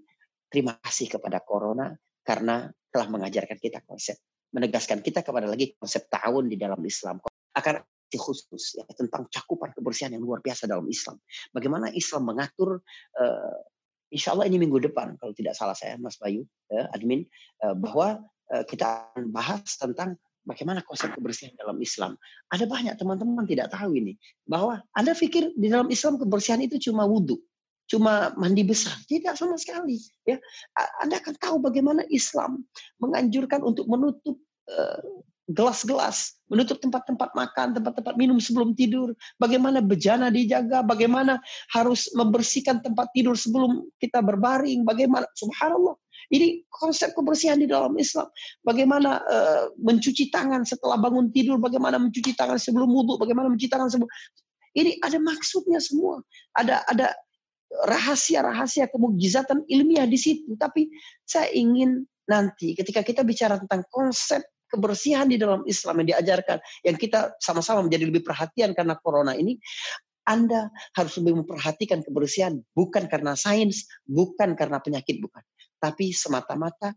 [0.49, 1.93] terima kasih kepada corona
[2.25, 4.17] karena telah mengajarkan kita konsep,
[4.57, 7.21] menegaskan kita kepada lagi konsep tahun di dalam Islam.
[7.53, 7.85] Akan
[8.19, 11.23] khusus ya, tentang cakupan kebersihan yang luar biasa dalam Islam.
[11.55, 12.83] Bagaimana Islam mengatur
[13.15, 13.59] uh,
[14.11, 17.27] Insya Allah ini minggu depan kalau tidak salah saya Mas Bayu ya, admin
[17.63, 22.19] uh, bahwa uh, kita akan bahas tentang bagaimana konsep kebersihan dalam Islam.
[22.51, 27.07] Ada banyak teman-teman tidak tahu ini bahwa Anda pikir di dalam Islam kebersihan itu cuma
[27.07, 27.39] wudhu
[27.91, 28.95] cuma mandi besar.
[29.03, 29.99] Tidak sama sekali.
[30.23, 30.39] Ya,
[31.03, 32.63] Anda akan tahu bagaimana Islam
[33.03, 34.39] menganjurkan untuk menutup
[34.71, 35.03] uh,
[35.51, 41.43] gelas-gelas, menutup tempat-tempat makan, tempat-tempat minum sebelum tidur, bagaimana bejana dijaga, bagaimana
[41.75, 45.99] harus membersihkan tempat tidur sebelum kita berbaring, bagaimana subhanallah.
[46.31, 48.31] Ini konsep kebersihan di dalam Islam.
[48.63, 53.91] Bagaimana uh, mencuci tangan setelah bangun tidur, bagaimana mencuci tangan sebelum wudhu, bagaimana mencuci tangan
[53.91, 54.11] sebelum
[54.79, 56.23] ini ada maksudnya semua.
[56.55, 57.11] Ada ada
[57.91, 60.55] rahasia-rahasia kemujizatan ilmiah di situ.
[60.55, 60.87] Tapi
[61.27, 66.97] saya ingin nanti ketika kita bicara tentang konsep kebersihan di dalam Islam yang diajarkan, yang
[66.97, 69.59] kita sama-sama menjadi lebih perhatian karena corona ini,
[70.25, 75.43] Anda harus lebih memperhatikan kebersihan bukan karena sains, bukan karena penyakit, bukan.
[75.83, 76.95] Tapi semata-mata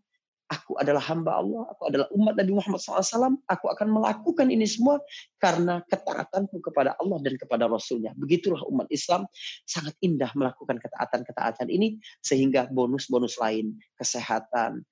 [0.53, 5.01] aku adalah hamba Allah, aku adalah umat Nabi Muhammad SAW, aku akan melakukan ini semua
[5.41, 8.13] karena ketaatanku kepada Allah dan kepada Rasulnya.
[8.13, 9.25] Begitulah umat Islam
[9.65, 14.85] sangat indah melakukan ketaatan-ketaatan ini sehingga bonus-bonus lain, kesehatan,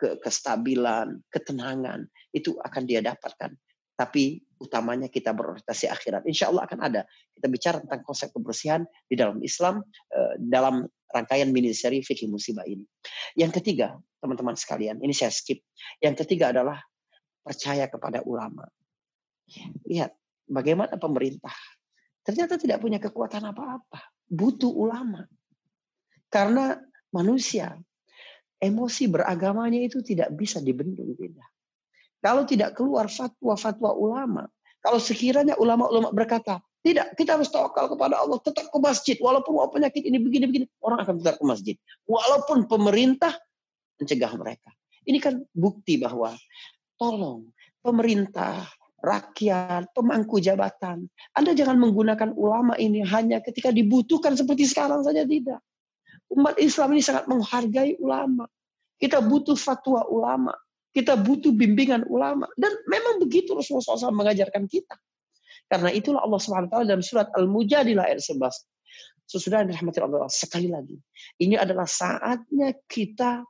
[0.00, 3.52] ke kestabilan, ketenangan, itu akan dia dapatkan.
[4.00, 6.24] Tapi utamanya kita berorientasi akhirat.
[6.24, 7.02] Insya Allah akan ada.
[7.36, 12.64] Kita bicara tentang konsep kebersihan di dalam Islam, eh, dalam rangkaian mini seri fikih musibah
[12.64, 12.88] ini.
[13.36, 15.60] Yang ketiga, teman-teman sekalian, ini saya skip.
[16.00, 16.80] Yang ketiga adalah
[17.44, 18.64] percaya kepada ulama.
[19.84, 20.16] Lihat
[20.48, 21.52] bagaimana pemerintah
[22.24, 25.26] ternyata tidak punya kekuatan apa-apa, butuh ulama.
[26.30, 26.78] Karena
[27.10, 27.74] manusia
[28.60, 31.48] emosi beragamanya itu tidak bisa dibendung tidak.
[32.20, 34.44] Kalau tidak keluar fatwa-fatwa ulama,
[34.84, 38.40] kalau sekiranya ulama-ulama berkata, tidak, kita harus tawakal kepada Allah.
[38.40, 39.16] Tetap ke masjid.
[39.20, 40.64] Walaupun oh, penyakit ini begini-begini.
[40.80, 41.76] Orang akan tetap ke masjid.
[42.08, 43.36] Walaupun pemerintah
[44.00, 44.72] mencegah mereka.
[45.04, 46.32] Ini kan bukti bahwa
[46.96, 47.52] tolong
[47.84, 48.64] pemerintah,
[49.04, 51.04] rakyat, pemangku jabatan.
[51.36, 55.24] Anda jangan menggunakan ulama ini hanya ketika dibutuhkan seperti sekarang saja.
[55.28, 55.60] Tidak.
[56.30, 58.46] Umat Islam ini sangat menghargai ulama.
[59.00, 60.54] Kita butuh fatwa ulama.
[60.90, 62.46] Kita butuh bimbingan ulama.
[62.54, 64.94] Dan memang begitu Rasulullah SAW mengajarkan kita.
[65.70, 68.42] Karena itulah Allah SWT dalam surat Al-Mujadilah ayat 11.
[69.30, 70.98] Sesudah dirahmati Allah sekali lagi.
[71.38, 73.46] Ini adalah saatnya kita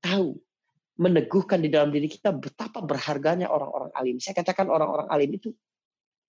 [0.00, 0.32] tahu
[0.96, 4.16] meneguhkan di dalam diri kita betapa berharganya orang-orang alim.
[4.16, 5.52] Saya katakan orang-orang alim itu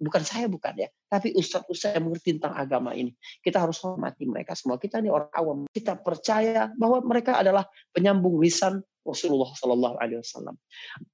[0.04, 3.16] bukan saya bukan ya, tapi ustadz-ustadz yang mengerti tentang agama ini.
[3.39, 4.76] Kita harus hormati mereka semua.
[4.76, 5.58] Kita ini orang awam.
[5.72, 7.63] Kita percaya bahwa mereka adalah
[7.96, 10.56] penyambung lisan Rasulullah Shallallahu Alaihi Wasallam.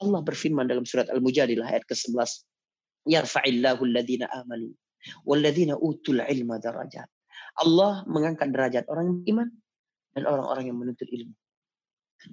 [0.02, 2.46] Allah berfirman dalam surat Al-Mujadilah ayat ke-11,
[3.10, 4.74] Yarfa'illahu alladhina amanu
[5.26, 7.08] walladhina utul ilma darajat.
[7.60, 9.48] Allah mengangkat derajat orang yang iman
[10.14, 11.34] dan orang-orang yang menuntut ilmu.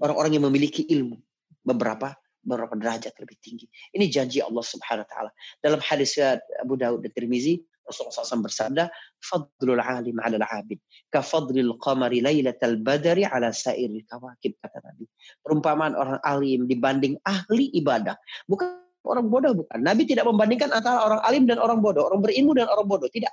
[0.02, 1.16] Orang-orang yang memiliki ilmu
[1.62, 2.14] beberapa
[2.46, 3.66] beberapa derajat lebih tinggi.
[3.90, 5.30] Ini janji Allah Subhanahu wa taala.
[5.58, 6.14] Dalam hadis
[6.62, 8.84] Abu Daud dan Tirmizi, Rasulullah SAW bersabda,
[9.22, 15.06] "Fadlul alim 'ala al-'abid, ka fadlil qamari lailatal badri 'ala sairil kawakib," kata Nabi.
[15.42, 18.18] Perumpamaan orang alim dibanding ahli ibadah.
[18.50, 19.78] Bukan orang bodoh bukan.
[19.86, 23.30] Nabi tidak membandingkan antara orang alim dan orang bodoh, orang berilmu dan orang bodoh, tidak.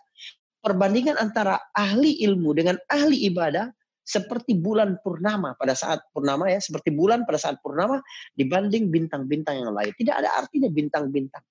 [0.63, 3.67] Perbandingan antara ahli ilmu dengan ahli ibadah
[4.03, 8.03] seperti bulan purnama pada saat purnama ya, seperti bulan pada saat purnama
[8.35, 9.91] dibanding bintang-bintang yang lain.
[9.95, 11.43] Tidak ada artinya bintang-bintang.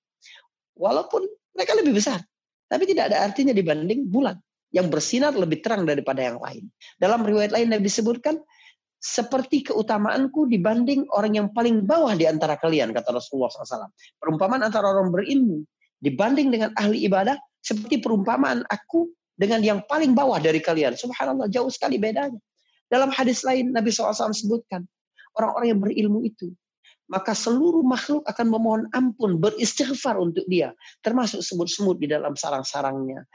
[0.77, 2.21] Walaupun mereka lebih besar,
[2.69, 4.37] tapi tidak ada artinya dibanding bulan
[4.73, 6.65] yang bersinar lebih terang daripada yang lain.
[6.97, 8.41] Dalam riwayat lain Nabi disebutkan
[8.97, 13.91] seperti keutamaanku dibanding orang yang paling bawah di antara kalian, kata Rasulullah SAW.
[14.17, 15.61] Perumpamaan antara orang berilmu
[15.99, 19.11] dibanding dengan ahli ibadah seperti perumpamaan aku
[19.43, 20.95] dengan yang paling bawah dari kalian.
[20.95, 22.39] Subhanallah, jauh sekali bedanya.
[22.87, 24.87] Dalam hadis lain, Nabi SAW sebutkan,
[25.35, 26.55] orang-orang yang berilmu itu,
[27.11, 30.71] maka seluruh makhluk akan memohon ampun, beristighfar untuk dia.
[31.03, 33.27] Termasuk semut-semut di dalam sarang-sarangnya,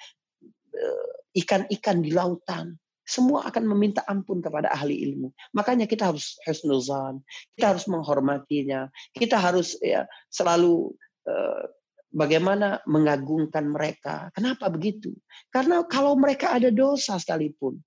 [0.72, 1.12] eh,
[1.44, 2.72] ikan-ikan di lautan.
[3.08, 5.32] Semua akan meminta ampun kepada ahli ilmu.
[5.56, 7.24] Makanya kita harus husnuzan,
[7.56, 10.92] kita harus menghormatinya, kita harus ya selalu
[11.24, 11.64] uh,
[12.12, 14.32] bagaimana mengagungkan mereka.
[14.32, 15.12] Kenapa begitu?
[15.52, 17.80] Karena kalau mereka ada dosa sekalipun,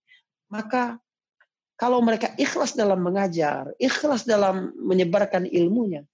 [0.50, 0.98] maka
[1.78, 6.06] kalau mereka ikhlas dalam mengajar, ikhlas dalam menyebarkan ilmunya,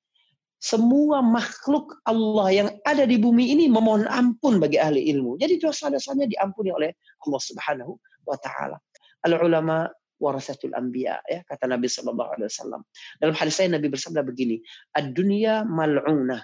[0.57, 5.37] semua makhluk Allah yang ada di bumi ini memohon ampun bagi ahli ilmu.
[5.37, 6.95] Jadi dosa-dosanya diampuni oleh
[7.27, 7.93] Allah Subhanahu
[8.25, 8.79] wa taala.
[9.27, 9.85] Al ulama
[10.17, 12.81] warasatul anbiya ya kata Nabi sallallahu alaihi wasallam.
[13.21, 14.57] Dalam hadis lain Nabi bersabda begini,
[14.97, 16.41] "Ad-dunya mal'unah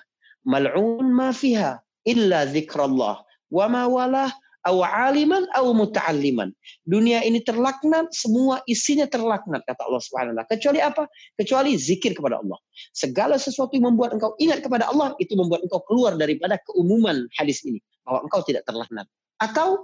[0.47, 4.31] mal'un ma fiha illa zikrallah wa ma walah
[4.63, 4.77] aw
[5.11, 6.55] aliman aw muta'alliman.
[6.87, 11.03] Dunia ini terlaknat, semua isinya terlaknat kata Allah Subhanahu wa Kecuali apa?
[11.35, 12.55] Kecuali zikir kepada Allah.
[12.95, 17.59] Segala sesuatu yang membuat engkau ingat kepada Allah itu membuat engkau keluar daripada keumuman hadis
[17.67, 19.07] ini bahwa engkau tidak terlaknat.
[19.43, 19.83] Atau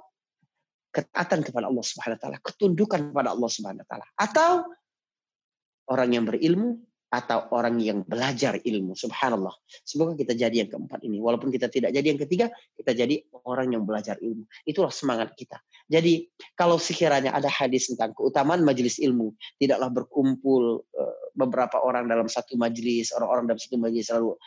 [0.96, 4.08] ketaatan kepada Allah Subhanahu wa taala, ketundukan kepada Allah Subhanahu wa taala.
[4.16, 4.52] Atau
[5.92, 8.94] orang yang berilmu atau orang yang belajar ilmu.
[8.94, 9.54] Subhanallah.
[9.82, 11.18] Semoga kita jadi yang keempat ini.
[11.18, 14.46] Walaupun kita tidak jadi yang ketiga, kita jadi orang yang belajar ilmu.
[14.64, 15.58] Itulah semangat kita.
[15.90, 22.30] Jadi kalau sekiranya ada hadis tentang keutamaan majelis ilmu, tidaklah berkumpul eh, beberapa orang dalam
[22.30, 24.38] satu majelis, orang-orang dalam satu majelis lalu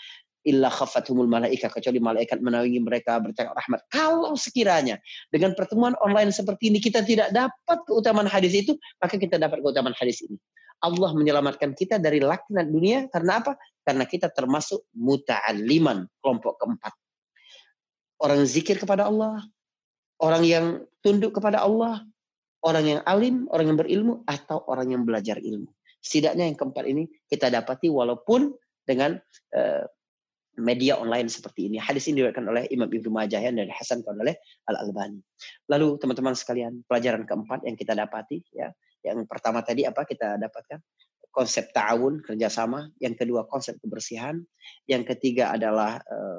[0.42, 3.82] illa khafathumul malaika kecuali malaikat menaungi mereka bercakap rahmat.
[3.90, 4.98] Kalau sekiranya
[5.30, 9.94] dengan pertemuan online seperti ini kita tidak dapat keutamaan hadis itu, maka kita dapat keutamaan
[9.94, 10.38] hadis ini.
[10.82, 13.54] Allah menyelamatkan kita dari laknat dunia karena apa?
[13.86, 16.94] Karena kita termasuk muta'alliman, kelompok keempat.
[18.18, 19.46] Orang zikir kepada Allah,
[20.18, 20.66] orang yang
[21.02, 22.02] tunduk kepada Allah,
[22.62, 25.70] orang yang alim, orang yang berilmu, atau orang yang belajar ilmu.
[26.02, 28.50] Setidaknya yang keempat ini kita dapati walaupun
[28.82, 29.18] dengan
[29.54, 29.86] uh,
[30.58, 31.78] media online seperti ini.
[31.80, 34.36] Hadis ini diriwayatkan oleh Imam Ibnu Majah dan Hasan oleh
[34.68, 35.22] Al Albani.
[35.70, 38.68] Lalu teman-teman sekalian, pelajaran keempat yang kita dapati ya,
[39.02, 40.78] yang pertama tadi apa kita dapatkan?
[41.32, 42.92] Konsep ta'awun, kerjasama.
[43.02, 44.38] Yang kedua konsep kebersihan.
[44.86, 46.38] Yang ketiga adalah eh,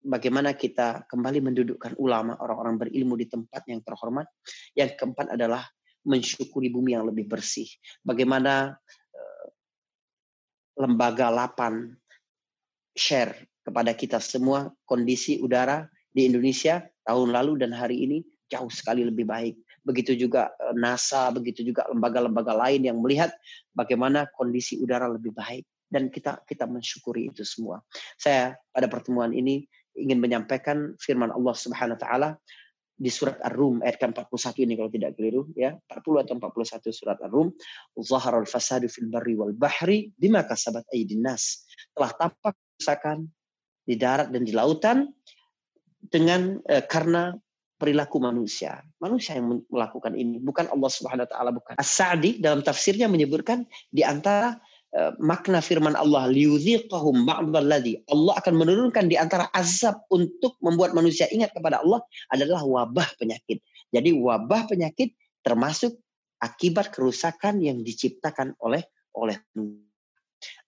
[0.00, 4.30] bagaimana kita kembali mendudukkan ulama, orang-orang berilmu di tempat yang terhormat.
[4.72, 5.68] Yang keempat adalah
[6.06, 7.68] mensyukuri bumi yang lebih bersih.
[8.00, 8.72] Bagaimana
[9.12, 9.46] eh,
[10.80, 11.92] lembaga lapan
[12.96, 13.36] share
[13.66, 15.84] kepada kita semua kondisi udara
[16.14, 21.30] di Indonesia tahun lalu dan hari ini jauh sekali lebih baik begitu juga eh, NASA,
[21.30, 23.30] begitu juga lembaga-lembaga lain yang melihat
[23.70, 25.62] bagaimana kondisi udara lebih baik.
[25.86, 27.78] Dan kita kita mensyukuri itu semua.
[28.18, 29.62] Saya pada pertemuan ini
[29.94, 32.28] ingin menyampaikan firman Allah Subhanahu wa taala
[32.96, 35.78] di surat Ar-Rum ayat ke-41 ini kalau tidak keliru ya.
[35.86, 37.54] 40 atau 41 surat Ar-Rum.
[38.02, 41.62] Zaharul fasadu fil barri wal bahri bima kasabat aydin nas.
[41.94, 43.30] Telah tampak kerusakan
[43.86, 45.06] di darat dan di lautan
[46.02, 47.30] dengan eh, karena
[47.76, 48.80] perilaku manusia.
[49.00, 51.74] Manusia yang melakukan ini, bukan Allah Subhanahu wa taala bukan.
[51.76, 54.56] As-Sa'di dalam tafsirnya menyebutkan di antara
[54.96, 61.28] uh, makna firman Allah liyudhiqahum ba'dalladzi Allah akan menurunkan di antara azab untuk membuat manusia
[61.28, 62.00] ingat kepada Allah
[62.32, 63.60] adalah wabah penyakit.
[63.92, 65.12] Jadi wabah penyakit
[65.44, 65.94] termasuk
[66.40, 68.82] akibat kerusakan yang diciptakan oleh
[69.16, 69.40] oleh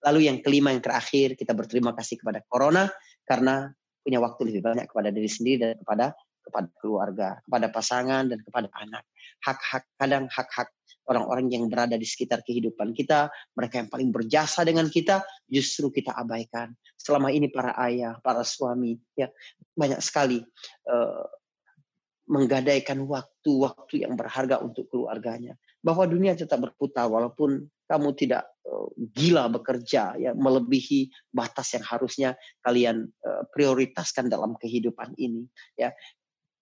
[0.01, 2.89] Lalu yang kelima yang terakhir kita berterima kasih kepada corona
[3.27, 3.69] karena
[4.01, 6.17] punya waktu lebih banyak kepada diri sendiri dan kepada
[6.49, 9.05] kepada keluarga, kepada pasangan dan kepada anak.
[9.45, 10.73] Hak-hak kadang hak-hak
[11.09, 16.13] orang-orang yang berada di sekitar kehidupan kita, mereka yang paling berjasa dengan kita, justru kita
[16.13, 16.73] abaikan.
[16.97, 19.33] Selama ini para ayah, para suami, ya
[19.73, 20.45] banyak sekali
[20.85, 21.25] uh,
[22.29, 25.57] menggadaikan waktu-waktu yang berharga untuk keluarganya.
[25.81, 32.29] Bahwa dunia tetap berputar walaupun kamu tidak uh, gila bekerja ya melebihi batas yang harusnya
[32.61, 35.89] kalian uh, prioritaskan dalam kehidupan ini ya.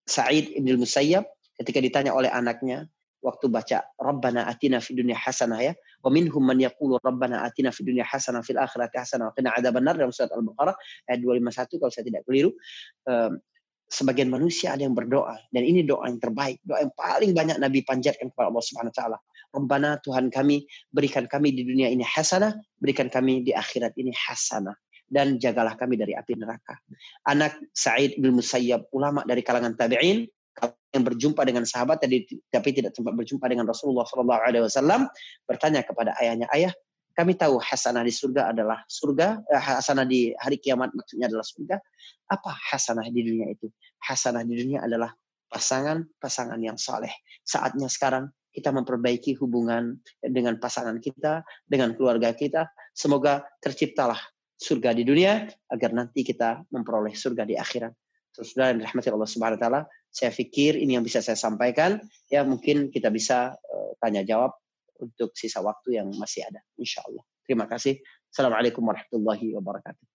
[0.08, 1.28] Sa'id Ibn Musayyab
[1.60, 2.88] ketika ditanya oleh anaknya
[3.20, 5.74] waktu baca Rabbana atina fid dunya hasanah ya
[6.06, 10.00] wa minhum man yaqulu Rabbana atina fid dunya hasanah fil akhirati hasanah wa qina adzabannar
[10.00, 10.76] dalam surat Al-Baqarah
[11.12, 12.56] ayat 251 kalau saya tidak keliru
[13.10, 13.42] um,
[13.88, 17.88] sebagian manusia ada yang berdoa dan ini doa yang terbaik, doa yang paling banyak Nabi
[17.88, 19.18] panjatkan kepada Allah Subhanahu wa taala.
[19.48, 22.52] Rabbana Tuhan kami, berikan kami di dunia ini hasanah,
[22.84, 24.76] berikan kami di akhirat ini hasanah
[25.08, 26.78] dan jagalah kami dari api neraka.
[27.28, 30.28] Anak Sa'id bin Musayyab, ulama dari kalangan tabi'in,
[30.96, 35.06] yang berjumpa dengan sahabat tapi tidak sempat berjumpa dengan Rasulullah SAW
[35.46, 36.74] bertanya kepada ayahnya, ayah
[37.18, 41.82] kami tahu hasanah di surga adalah surga, eh, hasanah di hari kiamat maksudnya adalah surga.
[42.30, 43.74] Apa hasanah di dunia itu?
[44.06, 45.10] Hasanah di dunia adalah
[45.50, 47.10] pasangan-pasangan yang saleh.
[47.42, 52.70] Saatnya sekarang kita memperbaiki hubungan dengan pasangan kita, dengan keluarga kita.
[52.94, 54.22] Semoga terciptalah
[54.58, 57.94] surga di dunia agar nanti kita memperoleh surga di akhirat.
[58.34, 62.02] Terus dan rahmati Allah Subhanahu wa taala, saya pikir ini yang bisa saya sampaikan.
[62.30, 64.58] Ya mungkin kita bisa uh, tanya jawab
[64.98, 66.62] untuk sisa waktu yang masih ada.
[66.78, 67.26] Insya Allah.
[67.46, 67.98] Terima kasih.
[68.30, 70.06] Assalamualaikum warahmatullahi wabarakatuh.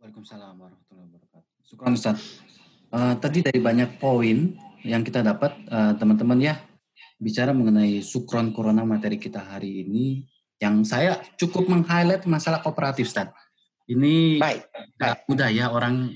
[0.00, 1.50] Waalaikumsalam warahmatullahi wabarakatuh.
[1.64, 2.18] Syukur Ustaz.
[2.90, 6.58] Uh, tadi dari banyak poin yang kita dapat, uh, teman-teman ya,
[7.20, 10.24] bicara mengenai sukron corona materi kita hari ini,
[10.60, 13.32] yang saya cukup meng-highlight masalah kooperatif, Ustaz.
[13.88, 14.62] Ini baik,
[14.98, 15.18] baik.
[15.30, 16.12] mudah ya orang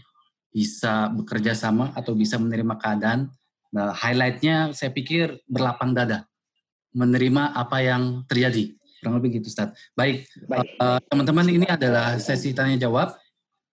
[0.54, 3.30] bisa bekerja sama atau bisa menerima keadaan.
[3.74, 6.28] Nah, highlightnya saya pikir berlapang dada
[6.94, 8.70] menerima apa yang terjadi.
[9.02, 9.74] Kurang lebih gitu, Ustaz.
[9.98, 13.18] Baik, eh, teman-teman, uh, ini adalah sesi tanya jawab.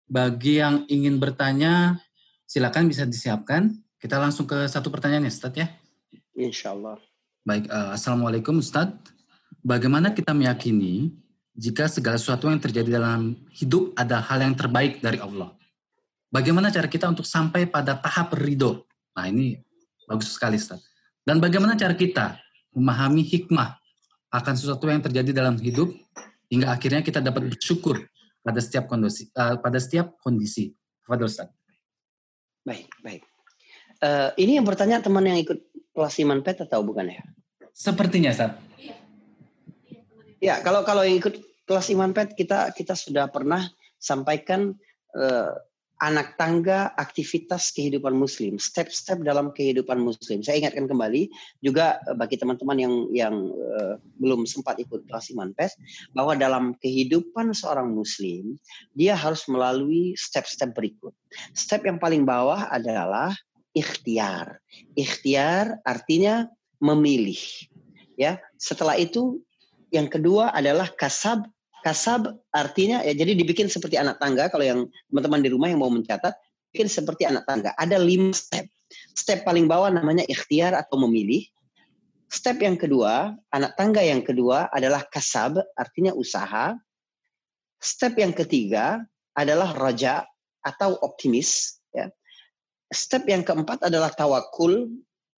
[0.09, 2.01] Bagi yang ingin bertanya,
[2.43, 3.71] silakan bisa disiapkan.
[4.01, 5.69] Kita langsung ke satu pertanyaan ya, Ustaz ya.
[6.35, 6.97] Insya Allah.
[7.45, 8.91] Baik, uh, Assalamualaikum Ustaz.
[9.61, 11.13] Bagaimana kita meyakini
[11.55, 15.51] jika segala sesuatu yang terjadi dalam hidup ada hal yang terbaik dari Allah?
[16.31, 18.87] Bagaimana cara kita untuk sampai pada tahap ridho?
[19.15, 19.59] Nah ini
[20.07, 20.79] bagus sekali Ustaz.
[21.27, 22.39] Dan bagaimana cara kita
[22.71, 23.75] memahami hikmah
[24.31, 25.91] akan sesuatu yang terjadi dalam hidup
[26.47, 27.99] hingga akhirnya kita dapat bersyukur
[28.41, 30.71] pada setiap kondisi uh, pada setiap kondisi.
[31.03, 31.51] Fadil Ustaz.
[32.63, 33.27] Baik, baik.
[33.99, 35.59] Uh, ini yang bertanya teman yang ikut
[35.91, 37.21] kelas iman pet atau bukan ya?
[37.75, 38.55] Sepertinya, Ustaz.
[40.41, 41.37] Ya, kalau kalau ikut
[41.69, 43.61] kelas iman pet kita kita sudah pernah
[44.01, 44.73] sampaikan
[45.13, 45.53] uh,
[46.01, 50.41] anak tangga aktivitas kehidupan muslim, step-step dalam kehidupan muslim.
[50.41, 51.29] Saya ingatkan kembali
[51.61, 55.77] juga eh, bagi teman-teman yang yang uh, belum sempat ikut kelas iman pes
[56.17, 58.57] bahwa dalam kehidupan seorang muslim
[58.97, 61.13] dia harus melalui step-step berikut.
[61.53, 63.29] Step yang paling bawah adalah
[63.77, 64.57] ikhtiar.
[64.97, 66.49] Ikhtiar artinya
[66.81, 67.39] memilih.
[68.17, 69.37] Ya, setelah itu
[69.91, 71.45] yang kedua adalah kasab
[71.81, 75.89] Kasab artinya ya jadi dibikin seperti anak tangga kalau yang teman-teman di rumah yang mau
[75.89, 76.37] mencatat
[76.71, 77.73] bikin seperti anak tangga.
[77.75, 78.69] Ada lima step.
[79.17, 81.43] Step paling bawah namanya ikhtiar atau memilih.
[82.31, 86.77] Step yang kedua, anak tangga yang kedua adalah kasab, artinya usaha.
[87.81, 89.03] Step yang ketiga
[89.35, 90.23] adalah raja
[90.63, 91.81] atau optimis.
[91.91, 92.07] Ya.
[92.93, 94.87] Step yang keempat adalah tawakul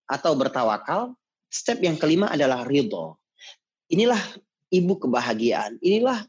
[0.06, 1.18] atau bertawakal.
[1.50, 3.18] Step yang kelima adalah ridho.
[3.92, 4.20] Inilah
[4.72, 5.78] ibu kebahagiaan.
[5.84, 6.24] Inilah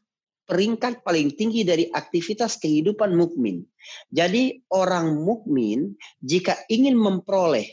[0.45, 3.65] peringkat paling tinggi dari aktivitas kehidupan mukmin.
[4.13, 7.65] Jadi orang mukmin jika ingin memperoleh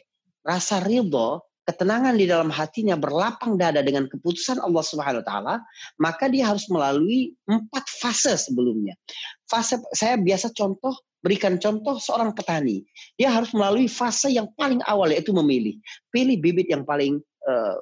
[0.43, 5.55] rasa ridho, ketenangan di dalam hatinya berlapang dada dengan keputusan Allah Subhanahu wa taala,
[6.01, 8.99] maka dia harus melalui empat fase sebelumnya.
[9.47, 12.83] Fase saya biasa contoh berikan contoh seorang petani.
[13.15, 15.79] Dia harus melalui fase yang paling awal yaitu memilih.
[16.11, 17.79] Pilih bibit yang paling uh,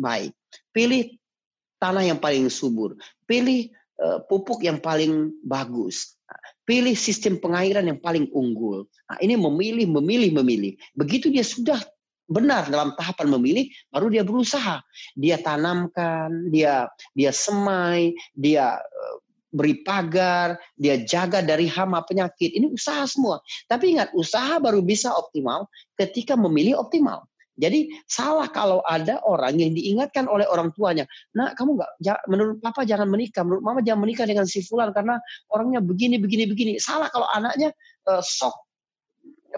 [0.00, 0.32] baik.
[0.72, 1.12] Pilih
[1.78, 2.98] tanah yang paling subur.
[3.24, 6.14] Pilih Eh, pupuk yang paling bagus.
[6.62, 8.86] Pilih sistem pengairan yang paling unggul.
[9.10, 10.72] Nah, ini memilih, memilih, memilih.
[10.94, 11.82] Begitu dia sudah
[12.30, 14.78] benar dalam tahapan memilih, baru dia berusaha.
[15.18, 19.14] Dia tanamkan, dia dia semai, dia eh,
[19.50, 22.54] beri pagar, dia jaga dari hama penyakit.
[22.54, 23.42] Ini usaha semua.
[23.66, 25.66] Tapi ingat, usaha baru bisa optimal
[25.98, 27.26] ketika memilih optimal.
[27.58, 31.90] Jadi salah kalau ada orang yang diingatkan oleh orang tuanya, nah kamu nggak,
[32.30, 35.18] menurut papa jangan menikah, menurut mama jangan menikah dengan si fulan karena
[35.50, 36.72] orangnya begini, begini, begini.
[36.78, 37.74] Salah kalau anaknya
[38.06, 38.54] uh, sok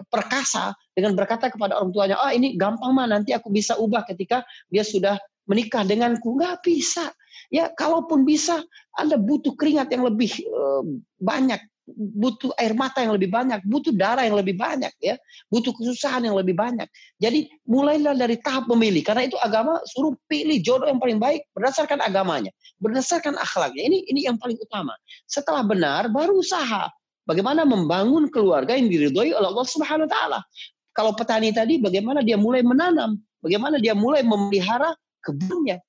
[0.09, 4.41] perkasa dengan berkata kepada orang tuanya, ah ini gampang mah nanti aku bisa ubah ketika
[4.73, 6.35] dia sudah menikah denganku.
[6.41, 7.13] Nggak bisa.
[7.51, 8.63] Ya kalaupun bisa,
[8.95, 10.83] Anda butuh keringat yang lebih uh,
[11.19, 11.59] banyak,
[11.95, 15.15] butuh air mata yang lebih banyak, butuh darah yang lebih banyak, ya,
[15.51, 16.87] butuh kesusahan yang lebih banyak.
[17.19, 21.99] Jadi mulailah dari tahap memilih, karena itu agama suruh pilih jodoh yang paling baik berdasarkan
[22.03, 23.83] agamanya, berdasarkan akhlaknya.
[23.87, 24.95] Ini ini yang paling utama.
[25.27, 26.87] Setelah benar, baru usaha.
[27.29, 30.39] Bagaimana membangun keluarga yang diridhoi oleh Allah Subhanahu wa taala.
[30.91, 34.91] Kalau petani tadi bagaimana dia mulai menanam, bagaimana dia mulai memelihara
[35.23, 35.79] kebunnya.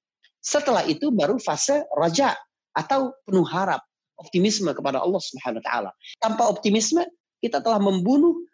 [0.43, 2.35] Setelah itu baru fase raja
[2.75, 3.83] atau penuh harap,
[4.19, 5.91] optimisme kepada Allah Subhanahu wa taala.
[6.21, 7.05] Tanpa optimisme
[7.43, 8.47] kita telah membunuh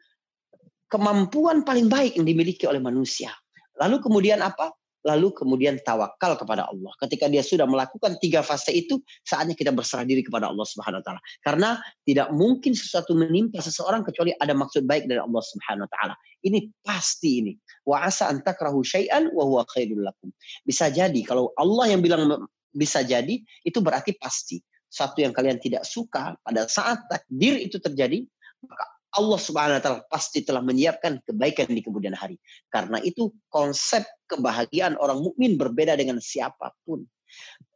[0.88, 3.32] kemampuan paling baik yang dimiliki oleh manusia.
[3.78, 4.72] Lalu kemudian apa?
[5.06, 6.92] lalu kemudian tawakal kepada Allah.
[6.98, 11.04] Ketika dia sudah melakukan tiga fase itu, saatnya kita berserah diri kepada Allah Subhanahu wa
[11.06, 11.20] taala.
[11.40, 11.70] Karena
[12.02, 16.14] tidak mungkin sesuatu menimpa seseorang kecuali ada maksud baik dari Allah Subhanahu wa taala.
[16.42, 17.52] Ini pasti ini.
[17.86, 20.28] Wa asa an takrahu syai'an wa huwa khairul lakum.
[20.66, 22.28] Bisa jadi kalau Allah yang bilang
[22.74, 24.60] bisa jadi, itu berarti pasti.
[24.88, 28.24] Satu yang kalian tidak suka pada saat takdir itu terjadi,
[28.64, 28.84] maka
[29.16, 32.36] Allah Subhanahu wa taala pasti telah menyiapkan kebaikan di kemudian hari.
[32.68, 37.04] Karena itu konsep kebahagiaan orang mukmin berbeda dengan siapa pun.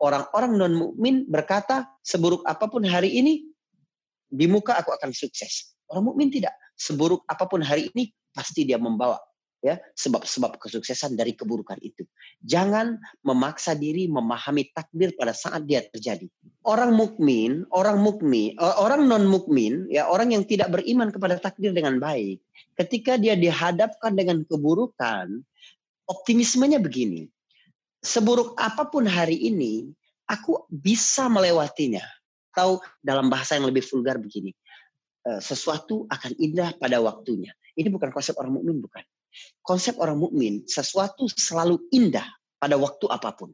[0.00, 3.44] Orang-orang non mukmin berkata, seburuk apa pun hari ini
[4.28, 5.76] di muka aku akan sukses.
[5.88, 6.56] Orang mukmin tidak.
[6.76, 9.20] Seburuk apa pun hari ini pasti dia membawa
[9.62, 12.02] ya sebab-sebab kesuksesan dari keburukan itu.
[12.42, 16.26] Jangan memaksa diri memahami takdir pada saat dia terjadi.
[16.66, 22.02] Orang mukmin, orang mukmin, orang non mukmin, ya orang yang tidak beriman kepada takdir dengan
[22.02, 22.42] baik,
[22.74, 25.40] ketika dia dihadapkan dengan keburukan,
[26.10, 27.30] optimismenya begini.
[28.02, 29.94] Seburuk apa pun hari ini,
[30.26, 32.02] aku bisa melewatinya.
[32.52, 34.52] Atau dalam bahasa yang lebih vulgar begini,
[35.24, 37.54] eh, sesuatu akan indah pada waktunya.
[37.72, 39.00] Ini bukan konsep orang mukmin, bukan
[39.62, 42.26] Konsep orang mukmin, sesuatu selalu indah
[42.58, 43.50] pada waktu apa pun.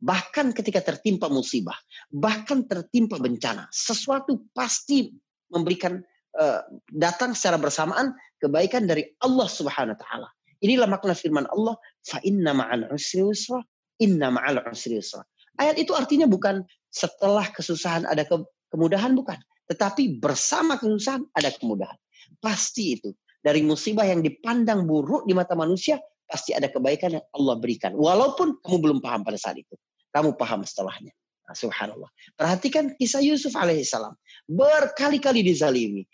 [0.00, 1.76] Bahkan ketika tertimpa musibah,
[2.12, 5.10] bahkan tertimpa bencana, sesuatu pasti
[5.50, 6.00] memberikan
[6.38, 6.60] uh,
[6.90, 10.28] datang secara bersamaan kebaikan dari Allah Subhanahu wa taala.
[10.64, 13.60] Inilah makna firman Allah, fa inna ma'al usri usra,
[14.00, 15.20] inna ma'al usri usra.
[15.60, 18.40] Ayat itu artinya bukan setelah kesusahan ada ke
[18.72, 19.38] kemudahan bukan,
[19.70, 21.98] tetapi bersama kesusahan ada kemudahan.
[22.40, 23.12] Pasti itu
[23.44, 27.92] dari musibah yang dipandang buruk di mata manusia, pasti ada kebaikan yang Allah berikan.
[27.92, 29.76] Walaupun kamu belum paham pada saat itu.
[30.16, 31.12] Kamu paham setelahnya.
[31.44, 32.08] Nah, subhanallah.
[32.40, 34.16] Perhatikan kisah Yusuf alaihissalam.
[34.48, 36.08] Berkali-kali dizalimi.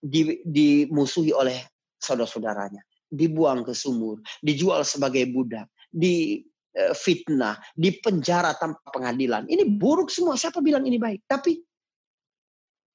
[0.00, 1.60] Di, dimusuhi oleh
[2.00, 2.80] saudara-saudaranya.
[3.12, 4.24] Dibuang ke sumur.
[4.40, 5.68] Dijual sebagai budak.
[5.92, 6.40] Di
[6.72, 7.60] e, fitnah.
[7.76, 9.44] Di penjara tanpa pengadilan.
[9.52, 10.40] Ini buruk semua.
[10.40, 11.28] Siapa bilang ini baik?
[11.28, 11.60] Tapi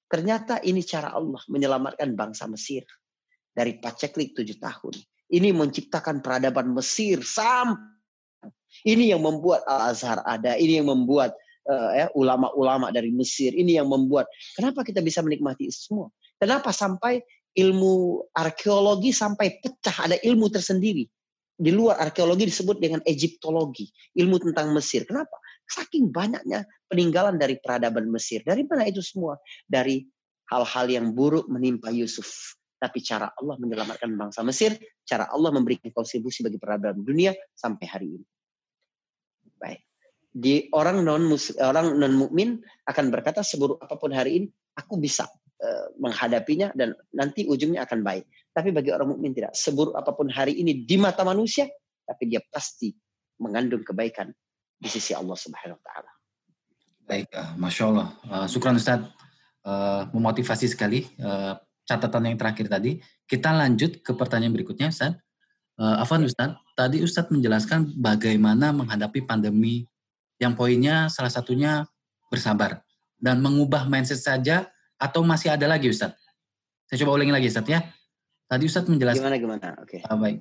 [0.09, 2.81] ternyata ini cara Allah menyelamatkan bangsa Mesir
[3.53, 4.93] dari paceklik tujuh tahun.
[5.33, 7.93] Ini menciptakan peradaban Mesir sampai
[8.85, 11.37] ini yang membuat Al Azhar ada, ini yang membuat
[11.69, 14.25] uh, ya, ulama-ulama dari Mesir, ini yang membuat
[14.57, 16.07] kenapa kita bisa menikmati itu semua?
[16.41, 17.21] Kenapa sampai
[17.53, 21.05] ilmu arkeologi sampai pecah ada ilmu tersendiri
[21.53, 23.87] di luar arkeologi disebut dengan Egyptologi,
[24.17, 25.05] ilmu tentang Mesir.
[25.05, 25.37] Kenapa?
[25.69, 28.41] Saking banyaknya peninggalan dari peradaban Mesir.
[28.41, 29.37] Dari mana itu semua?
[29.69, 30.01] Dari
[30.49, 34.75] hal-hal yang buruk menimpa Yusuf tapi cara Allah menyelamatkan bangsa Mesir,
[35.07, 38.27] cara Allah memberikan kontribusi bagi peradaban dunia sampai hari ini.
[39.55, 39.87] Baik.
[40.35, 41.31] Di orang non
[41.63, 45.23] orang non mukmin akan berkata seburuk apa pun hari ini aku bisa
[45.63, 48.27] uh, menghadapinya dan nanti ujungnya akan baik.
[48.51, 49.55] Tapi bagi orang mukmin tidak.
[49.55, 51.71] Seburuk apa pun hari ini di mata manusia,
[52.03, 52.91] tapi dia pasti
[53.39, 54.27] mengandung kebaikan
[54.75, 56.11] di sisi Allah Subhanahu wa taala.
[57.07, 58.07] Baik, uh, Masya Allah.
[58.27, 58.99] Uh, syukran Ustaz.
[59.63, 65.15] Uh, memotivasi sekali uh, catatan yang terakhir tadi, kita lanjut ke pertanyaan berikutnya, Ustaz.
[65.73, 69.89] Uh, Afan Ustaz, tadi Ustaz menjelaskan bagaimana menghadapi pandemi
[70.37, 71.89] yang poinnya salah satunya
[72.29, 72.85] bersabar
[73.17, 74.69] dan mengubah mindset saja
[75.01, 76.13] atau masih ada lagi Ustaz?
[76.85, 77.81] Saya coba ulangi lagi Ustaz ya.
[78.45, 79.67] Tadi Ustaz menjelaskan Gimana gimana?
[79.81, 79.97] Oke.
[79.97, 80.05] Okay.
[80.05, 80.37] Uh, baik.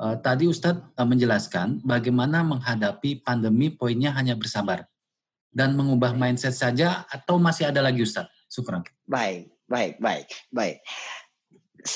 [0.00, 4.88] Uh, tadi Ustaz uh, menjelaskan bagaimana menghadapi pandemi poinnya hanya bersabar
[5.52, 8.32] dan mengubah mindset saja atau masih ada lagi Ustaz?
[8.48, 8.80] Syukran.
[9.04, 9.59] Baik.
[9.70, 10.82] Baik, baik, baik.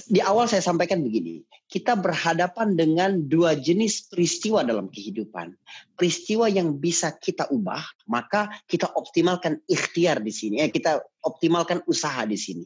[0.07, 5.53] Di awal saya sampaikan begini, kita berhadapan dengan dua jenis peristiwa dalam kehidupan.
[5.99, 12.23] Peristiwa yang bisa kita ubah, maka kita optimalkan ikhtiar di sini, ya, kita optimalkan usaha
[12.25, 12.65] di sini.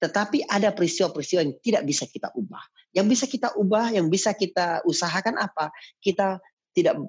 [0.00, 2.64] Tetapi ada peristiwa-peristiwa yang tidak bisa kita ubah.
[2.96, 5.68] Yang bisa kita ubah, yang bisa kita usahakan apa?
[6.00, 6.40] Kita
[6.72, 7.04] tidak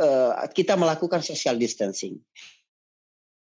[0.00, 2.16] uh, kita melakukan social distancing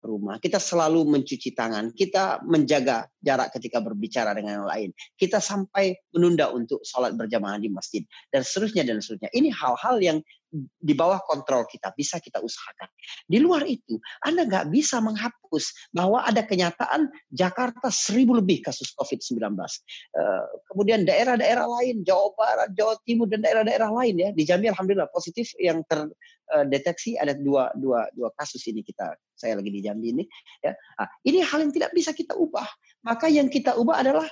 [0.07, 4.89] rumah, kita selalu mencuci tangan, kita menjaga jarak ketika berbicara dengan yang lain,
[5.19, 8.01] kita sampai menunda untuk sholat berjamaah di masjid.
[8.31, 9.29] Dan seterusnya dan seterusnya.
[9.35, 10.17] Ini hal-hal yang
[10.55, 12.87] di bawah kontrol kita bisa kita usahakan.
[13.27, 19.43] Di luar itu, Anda nggak bisa menghapus bahwa ada kenyataan Jakarta seribu lebih kasus COVID-19.
[19.43, 25.11] Eh, kemudian daerah-daerah lain, Jawa Barat, Jawa Timur dan daerah-daerah lain ya di Jambi alhamdulillah
[25.11, 30.23] positif yang terdeteksi ada dua dua dua kasus ini kita saya lagi di Jambi ini
[30.63, 30.71] ya.
[30.73, 32.67] Nah, ini hal yang tidak bisa kita ubah.
[33.03, 34.27] Maka yang kita ubah adalah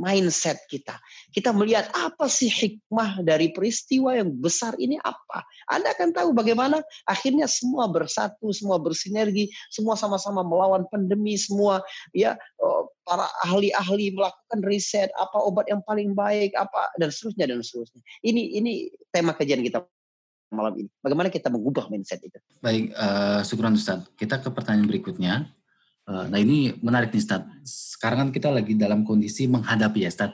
[0.00, 0.96] mindset kita.
[1.28, 5.44] Kita melihat apa sih hikmah dari peristiwa yang besar ini apa.
[5.68, 11.84] Anda akan tahu bagaimana akhirnya semua bersatu, semua bersinergi, semua sama-sama melawan pandemi, semua
[12.16, 17.60] ya oh, para ahli-ahli melakukan riset apa obat yang paling baik, apa dan seterusnya dan
[17.60, 18.00] seterusnya.
[18.24, 18.72] Ini ini
[19.12, 19.84] tema kajian kita
[20.50, 20.88] malam ini.
[21.04, 22.40] Bagaimana kita mengubah mindset itu?
[22.58, 24.02] Baik, uh, syukuran Ustaz.
[24.18, 25.59] Kita ke pertanyaan berikutnya.
[26.08, 27.42] Eh, nah ini menarik nih Ustaz.
[27.96, 30.32] Sekarang kan kita lagi dalam kondisi menghadapi ya Ustaz.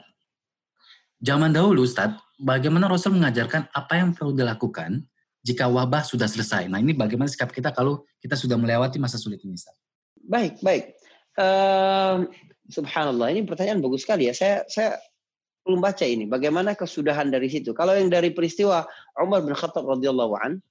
[1.19, 5.03] Zaman dahulu Ustaz, bagaimana Rasul mengajarkan apa yang perlu dilakukan
[5.41, 6.69] jika wabah sudah selesai.
[6.69, 9.75] Nah ini bagaimana sikap kita kalau kita sudah melewati masa sulit ini Ustaz?
[10.27, 10.97] Baik, baik.
[11.37, 12.25] Uh,
[12.67, 14.33] subhanallah, ini pertanyaan bagus sekali ya.
[14.33, 14.97] Saya saya
[15.67, 16.25] belum baca ini.
[16.25, 17.75] Bagaimana kesudahan dari situ?
[17.75, 18.87] Kalau yang dari peristiwa
[19.19, 20.63] Umar bin Khattab radhiyallahu an,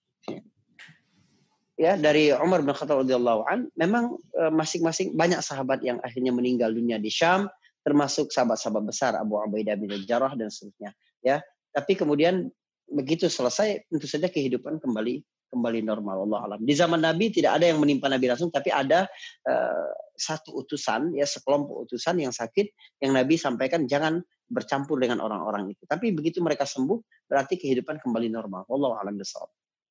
[1.76, 6.72] ya dari Umar bin Khattab radhiyallahu an memang e, masing-masing banyak sahabat yang akhirnya meninggal
[6.72, 7.46] dunia di Syam
[7.84, 10.90] termasuk sahabat-sahabat besar Abu Ubaidah bin Jarrah dan seterusnya
[11.22, 11.38] ya.
[11.70, 12.48] Tapi kemudian
[12.88, 15.20] begitu selesai tentu saja kehidupan kembali
[15.52, 16.60] kembali normal Allah alam.
[16.64, 19.06] Di zaman Nabi tidak ada yang menimpa Nabi langsung tapi ada
[19.46, 22.72] uh, satu utusan ya sekelompok utusan yang sakit
[23.04, 25.84] yang Nabi sampaikan jangan bercampur dengan orang-orang itu.
[25.86, 28.66] Tapi begitu mereka sembuh berarti kehidupan kembali normal.
[28.66, 29.46] Allah alam besar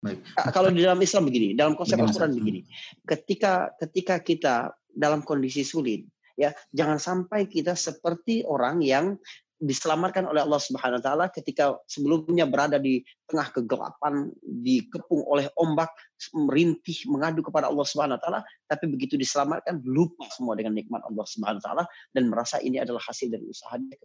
[0.05, 0.21] Baik.
[0.53, 2.61] Kalau di dalam Islam begini, dalam konsep Al-Quran begini,
[3.09, 4.55] ketika ketika kita
[4.93, 6.05] dalam kondisi sulit,
[6.37, 9.17] ya jangan sampai kita seperti orang yang
[9.55, 15.89] diselamatkan oleh Allah Subhanahu wa taala ketika sebelumnya berada di tengah kegelapan, dikepung oleh ombak,
[16.35, 21.25] merintih mengadu kepada Allah Subhanahu wa taala, tapi begitu diselamatkan lupa semua dengan nikmat Allah
[21.25, 21.83] Subhanahu wa taala
[22.13, 23.97] dan merasa ini adalah hasil dari usaha dia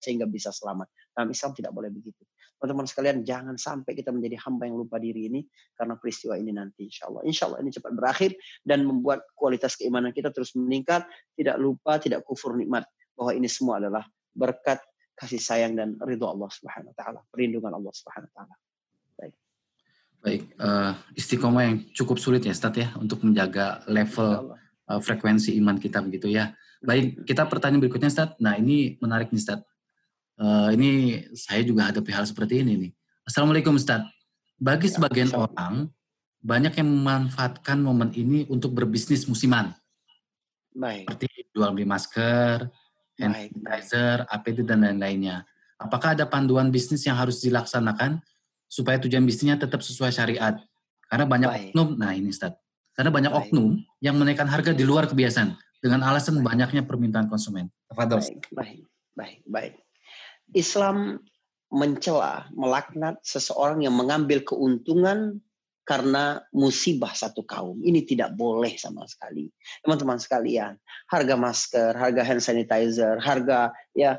[0.00, 0.88] sehingga bisa selamat.
[1.12, 2.24] Dalam Islam tidak boleh begitu.
[2.60, 5.40] Teman-teman sekalian, jangan sampai kita menjadi hamba yang lupa diri ini
[5.72, 7.24] karena peristiwa ini nanti insya Allah.
[7.24, 11.08] Insya Allah ini cepat berakhir dan membuat kualitas keimanan kita terus meningkat.
[11.32, 12.84] Tidak lupa, tidak kufur nikmat.
[13.16, 14.04] Bahwa ini semua adalah
[14.36, 14.84] berkat
[15.16, 18.54] kasih sayang dan ridho Allah Subhanahu Wa Taala, perlindungan Allah Subhanahu Wa Taala.
[19.16, 19.34] Baik.
[20.20, 24.56] Baik, uh, istiqomah yang cukup sulit ya, Stad ya, untuk menjaga level
[24.88, 26.52] uh, frekuensi iman kita begitu ya.
[26.80, 28.40] Baik, kita pertanyaan berikutnya, Stad.
[28.40, 29.60] Nah, ini menarik nih, Stad.
[30.40, 32.92] Uh, ini saya juga hadapi hal seperti ini nih.
[33.28, 34.08] Assalamualaikum Ustaz.
[34.56, 35.92] Bagi ya, sebagian orang,
[36.40, 39.76] banyak yang memanfaatkan momen ini untuk berbisnis musiman.
[40.72, 41.04] Baik.
[41.04, 42.72] Seperti jual beli masker,
[43.20, 45.44] hand sanitizer, APD, dan lain-lainnya.
[45.76, 48.24] Apakah ada panduan bisnis yang harus dilaksanakan
[48.64, 50.56] supaya tujuan bisnisnya tetap sesuai syariat?
[51.04, 51.60] Karena banyak baik.
[51.76, 52.56] oknum, nah ini Ustaz.
[52.96, 53.40] Karena banyak baik.
[53.52, 55.52] oknum yang menaikkan harga di luar kebiasaan
[55.84, 56.48] dengan alasan baik.
[56.48, 57.68] banyaknya permintaan konsumen.
[57.92, 58.80] Baik, baik,
[59.12, 59.74] baik, baik.
[60.52, 61.20] Islam
[61.70, 65.38] mencela, melaknat seseorang yang mengambil keuntungan
[65.86, 67.82] karena musibah satu kaum.
[67.82, 69.50] Ini tidak boleh sama sekali.
[69.82, 70.78] Teman-teman sekalian,
[71.10, 74.18] harga masker, harga hand sanitizer, harga ya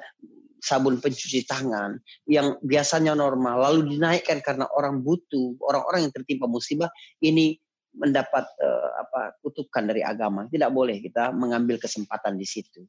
[0.61, 1.97] sabun pencuci tangan
[2.29, 6.91] yang biasanya normal lalu dinaikkan karena orang butuh, orang-orang yang tertimpa musibah
[7.23, 7.57] ini
[7.91, 10.47] mendapat uh, apa kutukan dari agama.
[10.47, 12.83] Tidak boleh kita mengambil kesempatan di situ.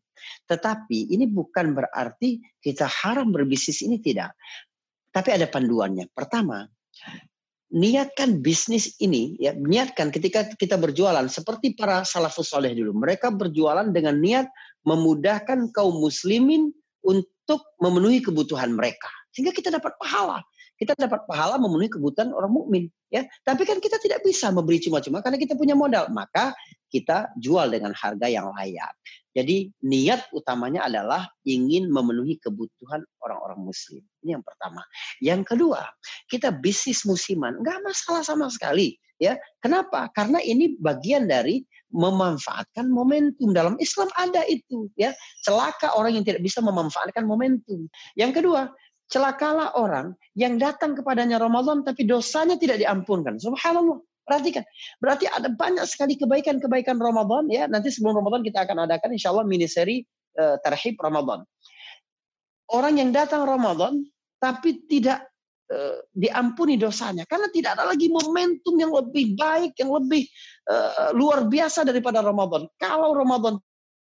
[0.46, 4.34] Tetapi ini bukan berarti kita haram berbisnis ini tidak.
[5.12, 6.09] Tapi ada panduannya.
[6.14, 6.64] Pertama,
[7.72, 12.96] niatkan bisnis ini ya niatkan ketika kita berjualan seperti para salafus soleh dulu.
[12.96, 14.46] Mereka berjualan dengan niat
[14.84, 16.70] memudahkan kaum muslimin
[17.03, 19.11] untuk memenuhi kebutuhan mereka.
[19.32, 20.44] Sehingga kita dapat pahala
[20.82, 23.22] kita dapat pahala memenuhi kebutuhan orang mukmin ya.
[23.46, 26.10] Tapi kan kita tidak bisa memberi cuma-cuma karena kita punya modal.
[26.10, 26.50] Maka
[26.90, 28.90] kita jual dengan harga yang layak.
[29.30, 34.02] Jadi niat utamanya adalah ingin memenuhi kebutuhan orang-orang muslim.
[34.26, 34.82] Ini yang pertama.
[35.22, 35.86] Yang kedua
[36.26, 37.62] kita bisnis musiman.
[37.62, 39.38] Nggak masalah sama sekali ya.
[39.62, 40.10] Kenapa?
[40.10, 41.62] Karena ini bagian dari
[41.94, 43.54] memanfaatkan momentum.
[43.54, 45.14] Dalam Islam ada itu ya.
[45.46, 47.86] Celaka orang yang tidak bisa memanfaatkan momentum.
[48.18, 48.74] Yang kedua
[49.12, 53.36] celakalah orang yang datang kepadanya Ramadan tapi dosanya tidak diampunkan.
[53.36, 54.00] Subhanallah.
[54.22, 54.62] Perhatikan.
[55.02, 57.66] Berarti ada banyak sekali kebaikan-kebaikan Ramadan ya.
[57.66, 60.00] Nanti sebelum Ramadan kita akan adakan insya Allah mini seri
[60.38, 61.42] uh, Tarhib Ramadan.
[62.70, 64.06] Orang yang datang Ramadan
[64.38, 65.26] tapi tidak
[65.74, 70.24] uh, diampuni dosanya karena tidak ada lagi momentum yang lebih baik, yang lebih
[70.70, 72.70] uh, luar biasa daripada Ramadan.
[72.78, 73.58] Kalau Ramadan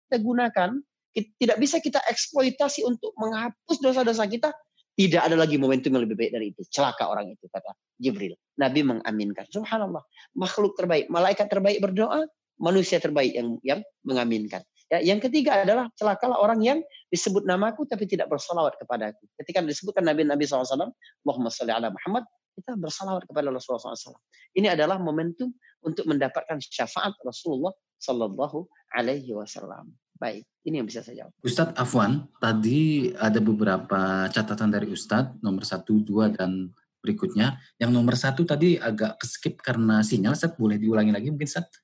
[0.07, 0.77] kita gunakan,
[1.13, 4.53] tidak bisa kita eksploitasi untuk menghapus dosa-dosa kita,
[4.93, 6.61] tidak ada lagi momentum yang lebih baik dari itu.
[6.69, 8.37] Celaka orang itu kata Jibril.
[8.61, 9.49] Nabi mengaminkan.
[9.49, 10.05] Subhanallah.
[10.37, 12.29] Makhluk terbaik, malaikat terbaik berdoa,
[12.61, 14.61] manusia terbaik yang yang mengaminkan.
[14.93, 16.79] Ya, yang ketiga adalah celakalah orang yang
[17.09, 19.25] disebut namaku tapi tidak bersalawat kepadaku.
[19.41, 20.93] Ketika disebutkan Nabi Nabi SAW,
[21.25, 24.21] Muhammad salli ala Muhammad, kita bersalawat kepada Rasulullah SAW.
[24.53, 25.49] Ini adalah momentum
[25.81, 29.89] untuk mendapatkan syafaat Rasulullah Sallallahu Alaihi Wasallam.
[30.23, 31.35] Baik, ini yang bisa saya jawab.
[31.43, 36.71] Ustadz Afwan, tadi ada beberapa catatan dari Ustadz, nomor satu, dua, dan
[37.03, 37.59] berikutnya.
[37.75, 41.75] Yang nomor satu tadi agak keskip karena sinyal, Ustadz boleh diulangi lagi mungkin Ustadz?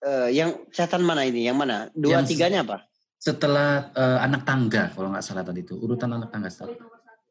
[0.00, 1.44] Uh, yang catatan mana ini?
[1.44, 1.76] Yang mana?
[1.92, 2.88] Dua yang tiganya apa?
[3.20, 6.72] Setelah uh, anak tangga, kalau nggak salah tadi itu urutan anak tangga, Ustaz.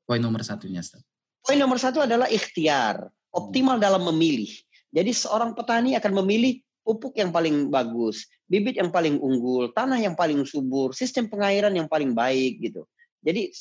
[0.05, 1.01] Poin nomor satunya, Ustaz.
[1.41, 3.85] Poin nomor satu adalah ikhtiar, optimal hmm.
[3.89, 4.53] dalam memilih.
[4.93, 10.17] Jadi seorang petani akan memilih pupuk yang paling bagus, bibit yang paling unggul, tanah yang
[10.17, 12.85] paling subur, sistem pengairan yang paling baik gitu.
[13.21, 13.53] Jadi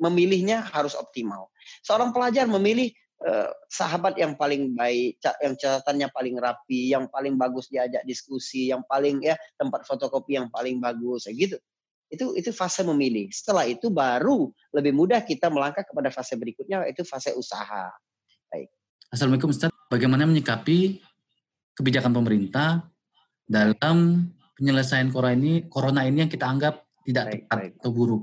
[0.00, 1.52] memilihnya harus optimal.
[1.84, 2.90] Seorang pelajar memilih
[3.24, 8.84] Eh, sahabat yang paling baik, yang catatannya paling rapi, yang paling bagus diajak diskusi, yang
[8.84, 11.56] paling ya tempat fotokopi yang paling bagus, gitu.
[12.12, 13.32] Itu itu fase memilih.
[13.32, 17.88] Setelah itu baru lebih mudah kita melangkah kepada fase berikutnya yaitu fase usaha.
[18.52, 18.68] Baik.
[19.08, 19.72] Assalamualaikum Ustaz.
[19.88, 21.00] Bagaimana menyikapi
[21.74, 22.86] kebijakan pemerintah
[23.44, 27.72] dalam penyelesaian corona ini, corona ini yang kita anggap tidak baik, tepat baik.
[27.82, 28.22] atau buruk?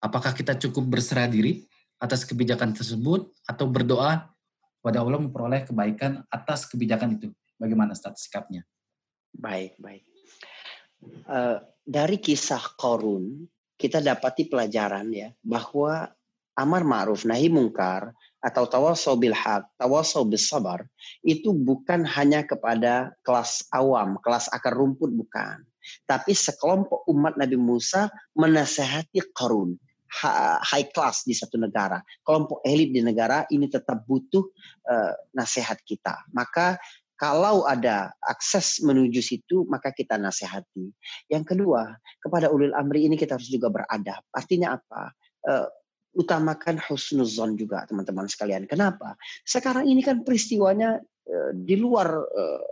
[0.00, 1.68] Apakah kita cukup berserah diri
[2.00, 4.32] atas kebijakan tersebut atau berdoa
[4.80, 7.28] kepada Allah memperoleh kebaikan atas kebijakan itu.
[7.60, 8.64] Bagaimana status sikapnya?
[9.36, 10.08] Baik, baik.
[11.28, 13.44] Uh, dari kisah Korun
[13.76, 16.08] kita dapati pelajaran ya bahwa
[16.56, 20.84] amar ma'ruf nahi mungkar atau tawasau bil haq, tawasau sabar
[21.20, 25.60] itu bukan hanya kepada kelas awam, kelas akar rumput bukan.
[26.08, 29.76] Tapi sekelompok umat Nabi Musa menasehati Korun
[30.10, 34.42] high class di satu negara, kelompok elit di negara ini tetap butuh
[34.90, 36.26] uh, nasihat kita.
[36.34, 36.82] Maka
[37.14, 40.88] kalau ada akses menuju situ, maka kita nasihati.
[41.28, 44.24] Yang kedua, kepada ulil amri ini kita harus juga beradab.
[44.32, 45.14] Artinya apa?
[45.44, 45.68] Uh,
[46.14, 48.66] utamakan husnuzon juga teman-teman sekalian.
[48.66, 49.14] Kenapa?
[49.46, 52.64] Sekarang ini kan peristiwanya uh, di luar uh,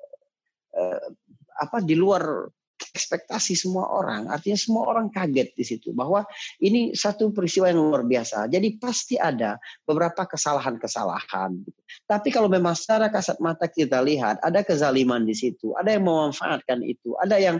[1.59, 2.47] apa di luar
[2.78, 4.30] ekspektasi semua orang.
[4.30, 6.22] Artinya semua orang kaget di situ bahwa
[6.62, 8.47] ini satu peristiwa yang luar biasa.
[8.47, 11.59] Jadi pasti ada beberapa kesalahan-kesalahan.
[12.07, 16.78] Tapi kalau memang secara kasat mata kita lihat ada kezaliman di situ, ada yang memanfaatkan
[16.86, 17.59] itu, ada yang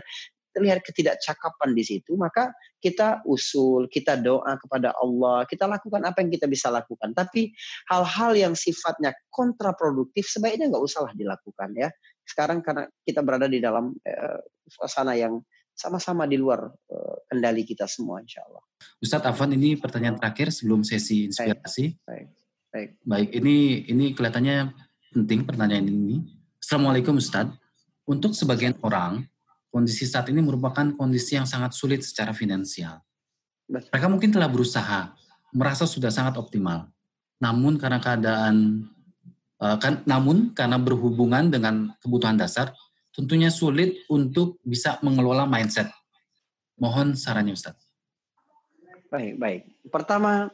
[0.49, 6.31] terlihat ketidakcakapan di situ, maka kita usul, kita doa kepada Allah, kita lakukan apa yang
[6.33, 7.13] kita bisa lakukan.
[7.13, 7.53] Tapi
[7.91, 11.89] hal-hal yang sifatnya kontraproduktif sebaiknya nggak usahlah dilakukan ya.
[12.25, 14.39] Sekarang karena kita berada di dalam uh,
[14.69, 15.41] suasana yang
[15.73, 18.61] sama-sama di luar uh, kendali kita semua, insya Allah.
[18.99, 21.95] Ustadz Afan, ini pertanyaan terakhir sebelum sesi inspirasi.
[22.03, 22.27] Baik,
[22.69, 22.89] baik.
[23.01, 23.55] Baik, ini
[23.87, 24.75] ini kelihatannya
[25.15, 26.21] penting pertanyaan ini.
[26.59, 27.55] Assalamualaikum Ustadz.
[28.09, 29.25] Untuk sebagian orang,
[29.69, 33.01] kondisi saat ini merupakan kondisi yang sangat sulit secara finansial.
[33.69, 35.13] Mereka mungkin telah berusaha,
[35.53, 36.89] merasa sudah sangat optimal.
[37.37, 38.89] Namun karena keadaan
[39.59, 42.71] Eh, kan, namun karena berhubungan dengan kebutuhan dasar,
[43.11, 45.91] tentunya sulit untuk bisa mengelola mindset.
[46.79, 47.75] Mohon sarannya Ustaz.
[49.11, 49.61] Baik, baik.
[49.91, 50.47] Pertama,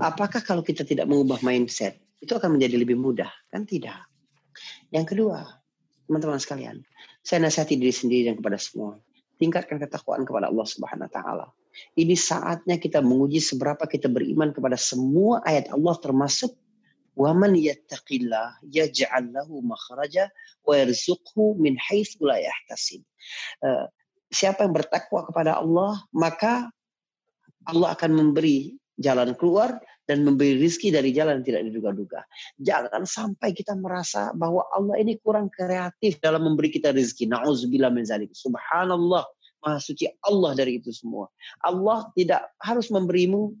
[0.00, 3.28] apakah kalau kita tidak mengubah mindset, itu akan menjadi lebih mudah?
[3.52, 4.00] Kan tidak.
[4.88, 5.44] Yang kedua,
[6.08, 6.80] teman-teman sekalian,
[7.28, 8.96] saya nasihati diri sendiri dan kepada semua.
[9.36, 11.46] Tingkatkan ketakwaan kepada Allah Subhanahu wa taala.
[11.92, 16.56] Ini saatnya kita menguji seberapa kita beriman kepada semua ayat Allah termasuk
[17.12, 20.32] waman yattaqillah yaj'al lahu makhraja
[20.64, 23.04] wa yarzuqhu min haitsu la yahtasib.
[23.60, 23.86] Eh,
[24.32, 26.72] siapa yang bertakwa kepada Allah, maka
[27.68, 29.76] Allah akan memberi jalan keluar
[30.08, 32.24] dan memberi rizki dari jalan yang tidak diduga-duga.
[32.64, 37.28] Jangan sampai kita merasa bahwa Allah ini kurang kreatif dalam memberi kita rizki.
[37.28, 38.32] Na'udzubillah min zalik.
[38.32, 39.28] Subhanallah.
[39.58, 41.28] Maha suci Allah dari itu semua.
[41.66, 43.52] Allah tidak harus memberimu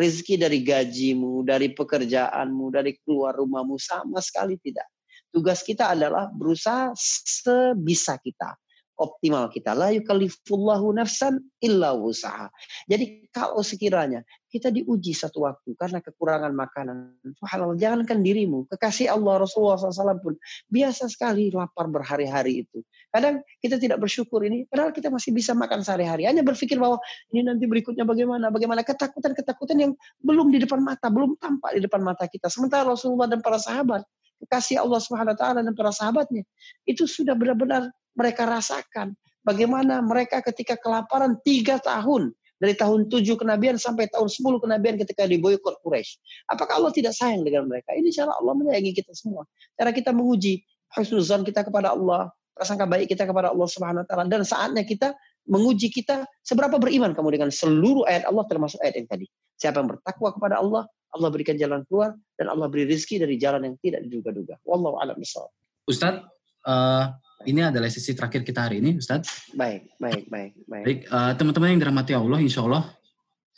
[0.00, 4.88] rezeki dari gajimu, dari pekerjaanmu, dari keluar rumahmu sama sekali tidak.
[5.32, 8.56] Tugas kita adalah berusaha sebisa kita,
[9.02, 9.74] optimal kita.
[9.74, 12.46] La yukallifullahu nafsan illa usaha.
[12.86, 14.22] Jadi kalau sekiranya
[14.52, 17.16] kita diuji satu waktu karena kekurangan makanan,
[17.48, 20.36] halal jangankan dirimu, kekasih Allah Rasulullah SAW pun
[20.68, 22.84] biasa sekali lapar berhari-hari itu.
[23.08, 26.28] Kadang kita tidak bersyukur ini, padahal kita masih bisa makan sehari-hari.
[26.28, 27.00] Hanya berpikir bahwa
[27.32, 32.04] ini nanti berikutnya bagaimana, bagaimana ketakutan-ketakutan yang belum di depan mata, belum tampak di depan
[32.04, 32.52] mata kita.
[32.52, 34.04] Sementara Rasulullah dan para sahabat,
[34.44, 36.42] kekasih Allah Subhanahu Wa Taala dan para sahabatnya
[36.84, 42.32] itu sudah benar-benar mereka rasakan bagaimana mereka ketika kelaparan tiga tahun
[42.62, 46.22] dari tahun tujuh kenabian sampai tahun sepuluh kenabian ketika diboykot Quraisy.
[46.46, 47.90] Apakah Allah tidak sayang dengan mereka?
[47.90, 49.42] Ini cara Allah menyayangi kita semua.
[49.74, 50.62] Cara kita menguji
[50.94, 55.10] husnuzan kita kepada Allah, prasangka baik kita kepada Allah Subhanahu wa taala dan saatnya kita
[55.50, 59.26] menguji kita seberapa beriman kamu dengan seluruh ayat Allah termasuk ayat yang tadi.
[59.58, 63.66] Siapa yang bertakwa kepada Allah, Allah berikan jalan keluar dan Allah beri rezeki dari jalan
[63.66, 64.62] yang tidak diduga-duga.
[64.62, 65.50] Wallahu a'lam bishawab.
[65.90, 66.30] Ustadz,
[66.66, 67.10] uh,
[67.46, 69.50] ini adalah sesi terakhir kita hari ini, Ustaz.
[69.54, 70.52] Baik, baik, baik.
[70.66, 72.84] Baik, baik uh, teman-teman yang dirahmati Allah, insya Allah,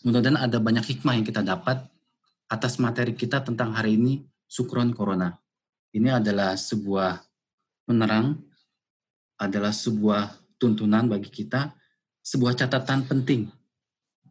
[0.04, 1.84] mudah-mudahan ada banyak hikmah yang kita dapat
[2.48, 5.32] atas materi kita tentang hari ini, Sukron Corona.
[5.94, 7.22] Ini adalah sebuah
[7.86, 8.38] penerang,
[9.38, 11.72] adalah sebuah tuntunan bagi kita,
[12.24, 13.48] sebuah catatan penting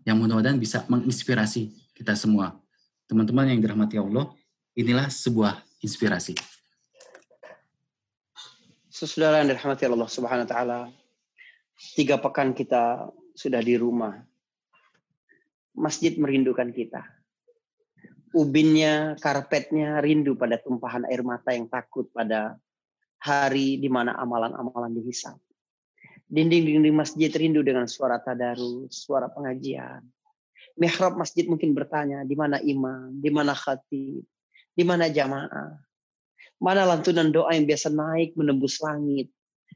[0.03, 2.57] yang mudah-mudahan bisa menginspirasi kita semua.
[3.07, 4.27] Teman-teman yang dirahmati Allah,
[4.75, 6.35] inilah sebuah inspirasi.
[9.03, 10.79] Saudara yang dirahmati Allah Subhanahu wa taala,
[11.99, 14.23] tiga pekan kita sudah di rumah.
[15.75, 17.03] Masjid merindukan kita.
[18.33, 22.55] Ubinnya, karpetnya rindu pada tumpahan air mata yang takut pada
[23.19, 25.35] hari di mana amalan-amalan dihisap.
[26.31, 30.01] Dinding-dinding masjid rindu dengan suara tadarus, suara pengajian.
[30.79, 34.25] Mihrab masjid mungkin bertanya, di mana imam, di mana khatib,
[34.73, 35.77] di mana jamaah.
[36.63, 39.27] Mana lantunan doa yang biasa naik menembus langit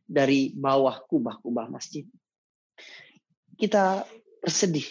[0.07, 2.07] dari bawah kubah-kubah masjid.
[3.59, 4.07] Kita
[4.39, 4.87] bersedih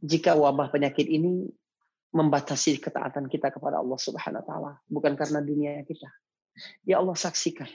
[0.00, 1.44] jika wabah penyakit ini
[2.10, 6.08] membatasi ketaatan kita kepada Allah Subhanahu wa taala, bukan karena dunia kita.
[6.88, 7.68] Ya Allah saksikan.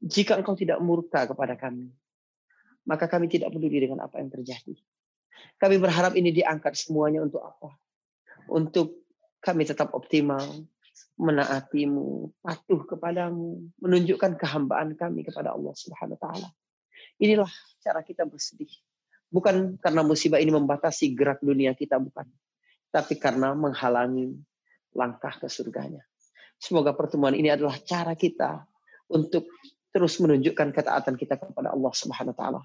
[0.00, 1.92] Jika engkau tidak murka kepada kami,
[2.88, 4.74] maka kami tidak peduli dengan apa yang terjadi.
[5.60, 7.76] Kami berharap ini diangkat semuanya untuk apa?
[8.48, 9.04] Untuk
[9.44, 10.64] kami tetap optimal,
[11.16, 16.48] menaatimu, patuh kepadamu, menunjukkan kehambaan kami kepada Allah Subhanahu wa taala.
[17.20, 17.48] Inilah
[17.80, 18.68] cara kita bersedih.
[19.32, 22.28] Bukan karena musibah ini membatasi gerak dunia kita bukan,
[22.92, 24.36] tapi karena menghalangi
[24.94, 26.04] langkah ke surganya.
[26.56, 28.64] Semoga pertemuan ini adalah cara kita
[29.12, 29.50] untuk
[29.92, 32.60] terus menunjukkan ketaatan kita kepada Allah Subhanahu wa taala.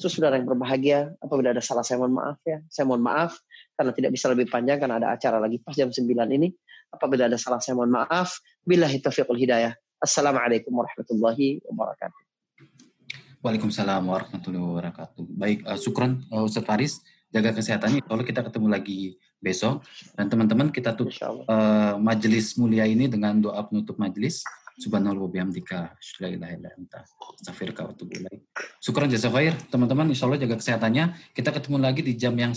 [0.00, 2.62] So, saudara yang berbahagia, apabila ada salah saya mohon maaf ya.
[2.70, 3.38] Saya mohon maaf
[3.76, 6.54] karena tidak bisa lebih panjang karena ada acara lagi pas jam 9 ini.
[6.92, 8.36] Apabila ada salah saya mohon maaf.
[8.68, 9.72] Billahi taufiqul hidayah.
[9.96, 12.20] Assalamualaikum warahmatullahi wabarakatuh.
[13.40, 15.22] Waalaikumsalam warahmatullahi wabarakatuh.
[15.24, 17.00] Baik, uh, syukron uh, Ustaz Faris.
[17.32, 18.04] Jaga kesehatannya.
[18.04, 19.80] Kalau kita ketemu lagi besok.
[20.12, 21.16] Dan teman-teman kita tutup
[21.48, 24.44] uh, majelis mulia ini dengan doa penutup majelis.
[24.76, 25.96] Subhanallah bihamdika.
[28.80, 29.56] Syukran jasa khair.
[29.68, 31.32] Teman-teman, insya Allah jaga kesehatannya.
[31.32, 32.52] Kita ketemu lagi di jam yang